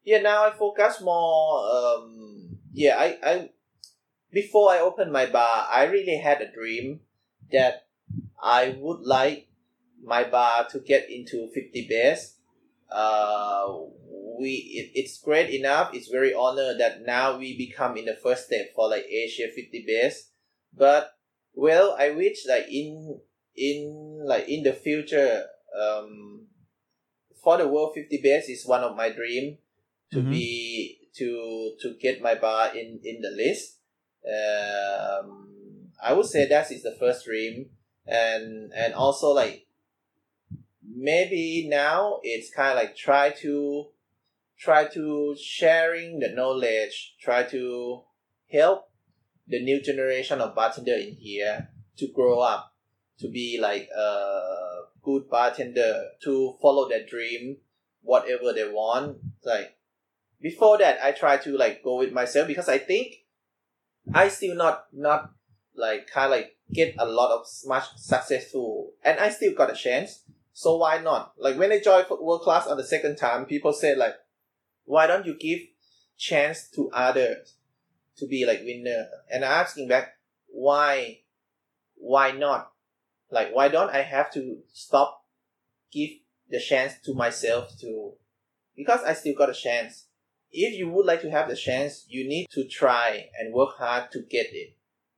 [0.03, 1.65] yeah, now I focus more.
[1.69, 3.49] Um, yeah, I, I
[4.31, 7.01] before I opened my bar, I really had a dream
[7.51, 7.87] that
[8.43, 9.47] I would like
[10.03, 12.35] my bar to get into fifty best.
[12.91, 13.73] Uh,
[14.39, 15.93] we it, it's great enough.
[15.93, 19.85] It's very honored that now we become in the first step for like Asia fifty
[19.87, 20.29] best.
[20.75, 21.15] But
[21.55, 23.19] well, I wish like in
[23.55, 25.45] in like in the future
[25.79, 26.47] um
[27.43, 29.57] for the world 50 best is one of my dream
[30.11, 30.29] to Mhm.
[30.29, 33.77] be to to get my bar in in the list
[34.25, 37.69] um i would say that is the first dream
[38.05, 39.65] and and also like
[40.83, 43.87] maybe now it's kind of like try to
[44.57, 48.01] try to sharing the knowledge try to
[48.51, 48.89] help
[49.47, 52.73] the new generation of bartender in here to grow up
[53.19, 57.57] to be like a good bartender to follow their dream
[58.01, 59.17] whatever they want.
[59.45, 59.77] Like
[60.43, 63.23] before that i try to like go with myself because i think
[64.13, 65.31] i still not not
[65.75, 69.75] like kind of like get a lot of much successful and i still got a
[69.75, 70.23] chance.
[70.55, 71.33] So why not?
[71.37, 74.15] Like when i joined world class on the second time people said like
[74.85, 75.59] why don't you give
[76.17, 77.55] chance to others
[78.17, 79.07] to be like winner?
[79.31, 80.13] And i asking back
[80.47, 81.19] why?
[81.95, 82.71] Why not?
[83.31, 85.23] Like why don't i have to stop
[85.91, 86.09] give
[86.49, 88.13] the chance to myself to
[88.75, 90.07] because i still got a chance.
[90.55, 94.11] If you would like to have the chance you need to try and work hard
[94.11, 94.77] to get it.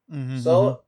[0.10, 0.82] Mm-hmm, so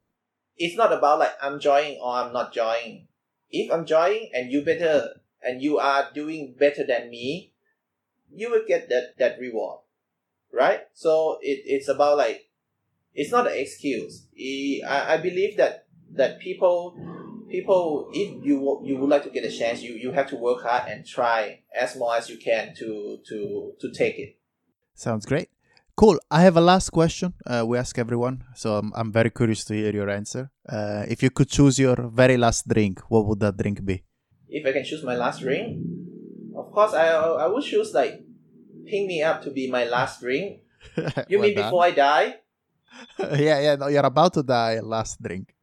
[0.58, 3.08] it's not about like i'm joining or i'm not joining
[3.50, 5.10] if i'm joining and you better
[5.42, 7.54] and you are doing better than me
[8.34, 9.80] you will get that that reward
[10.52, 10.82] right?
[10.94, 12.50] So it, it's about like
[13.14, 14.28] it's not an excuse.
[14.88, 16.98] I, I believe that that people
[17.50, 20.64] people if you you would like to get a chance you you have to work
[20.64, 24.38] hard and try as more as you can to to to take it.
[24.96, 25.50] Sounds great.
[25.98, 26.20] Cool.
[26.30, 27.34] I have a last question.
[27.46, 30.52] Uh, we ask everyone, so I'm, I'm very curious to hear your answer.
[30.70, 34.04] Uh, if you could choose your very last drink, what would that drink be?
[34.50, 35.80] if i can choose my last drink
[36.56, 38.24] of course i i would choose like
[38.86, 40.62] ping me up to be my last drink
[41.28, 41.66] you mean done.
[41.66, 42.36] before i die
[43.20, 43.76] yeah, yeah.
[43.76, 44.80] No, you're about to die.
[44.80, 45.54] Last drink.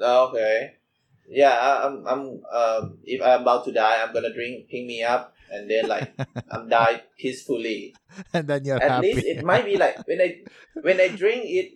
[0.00, 0.80] okay
[1.28, 5.02] yeah I, i'm i'm um if i'm about to die i'm gonna drink ping me
[5.02, 6.07] up and then like
[6.51, 7.93] i'm die peacefully
[8.33, 9.13] and then you're at happy.
[9.13, 10.29] least it might be like when I
[10.81, 11.67] when I drink it,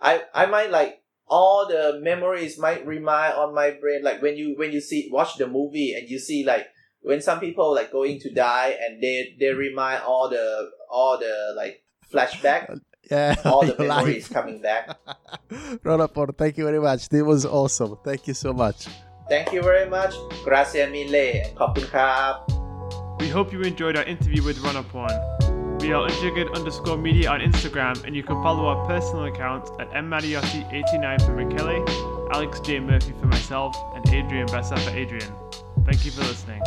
[0.00, 4.02] I I might like all the memories might remind on my brain.
[4.02, 6.66] Like when you when you see watch the movie and you see like
[7.00, 11.54] when some people like going to die and they they remind all the all the
[11.56, 11.82] like
[12.12, 12.78] flashback.
[13.10, 14.02] Yeah, all the your life.
[14.06, 14.98] memories coming back.
[15.84, 17.08] Ronapon, thank you very much.
[17.08, 17.98] This was awesome.
[18.02, 18.88] Thank you so much.
[19.28, 20.14] Thank you very much.
[20.44, 21.26] Gracias mille.
[21.58, 22.59] ขอบคุณครับ
[23.21, 25.79] we hope you enjoyed our interview with Runaporn.
[25.79, 29.91] We are unjiggered underscore media on Instagram, and you can follow our personal accounts at
[29.91, 31.85] mmariotti89 for Michele,
[32.31, 32.79] Alex J.
[32.79, 35.31] Murphy for myself, and Adrian Bessa for Adrian.
[35.85, 36.63] Thank you for listening.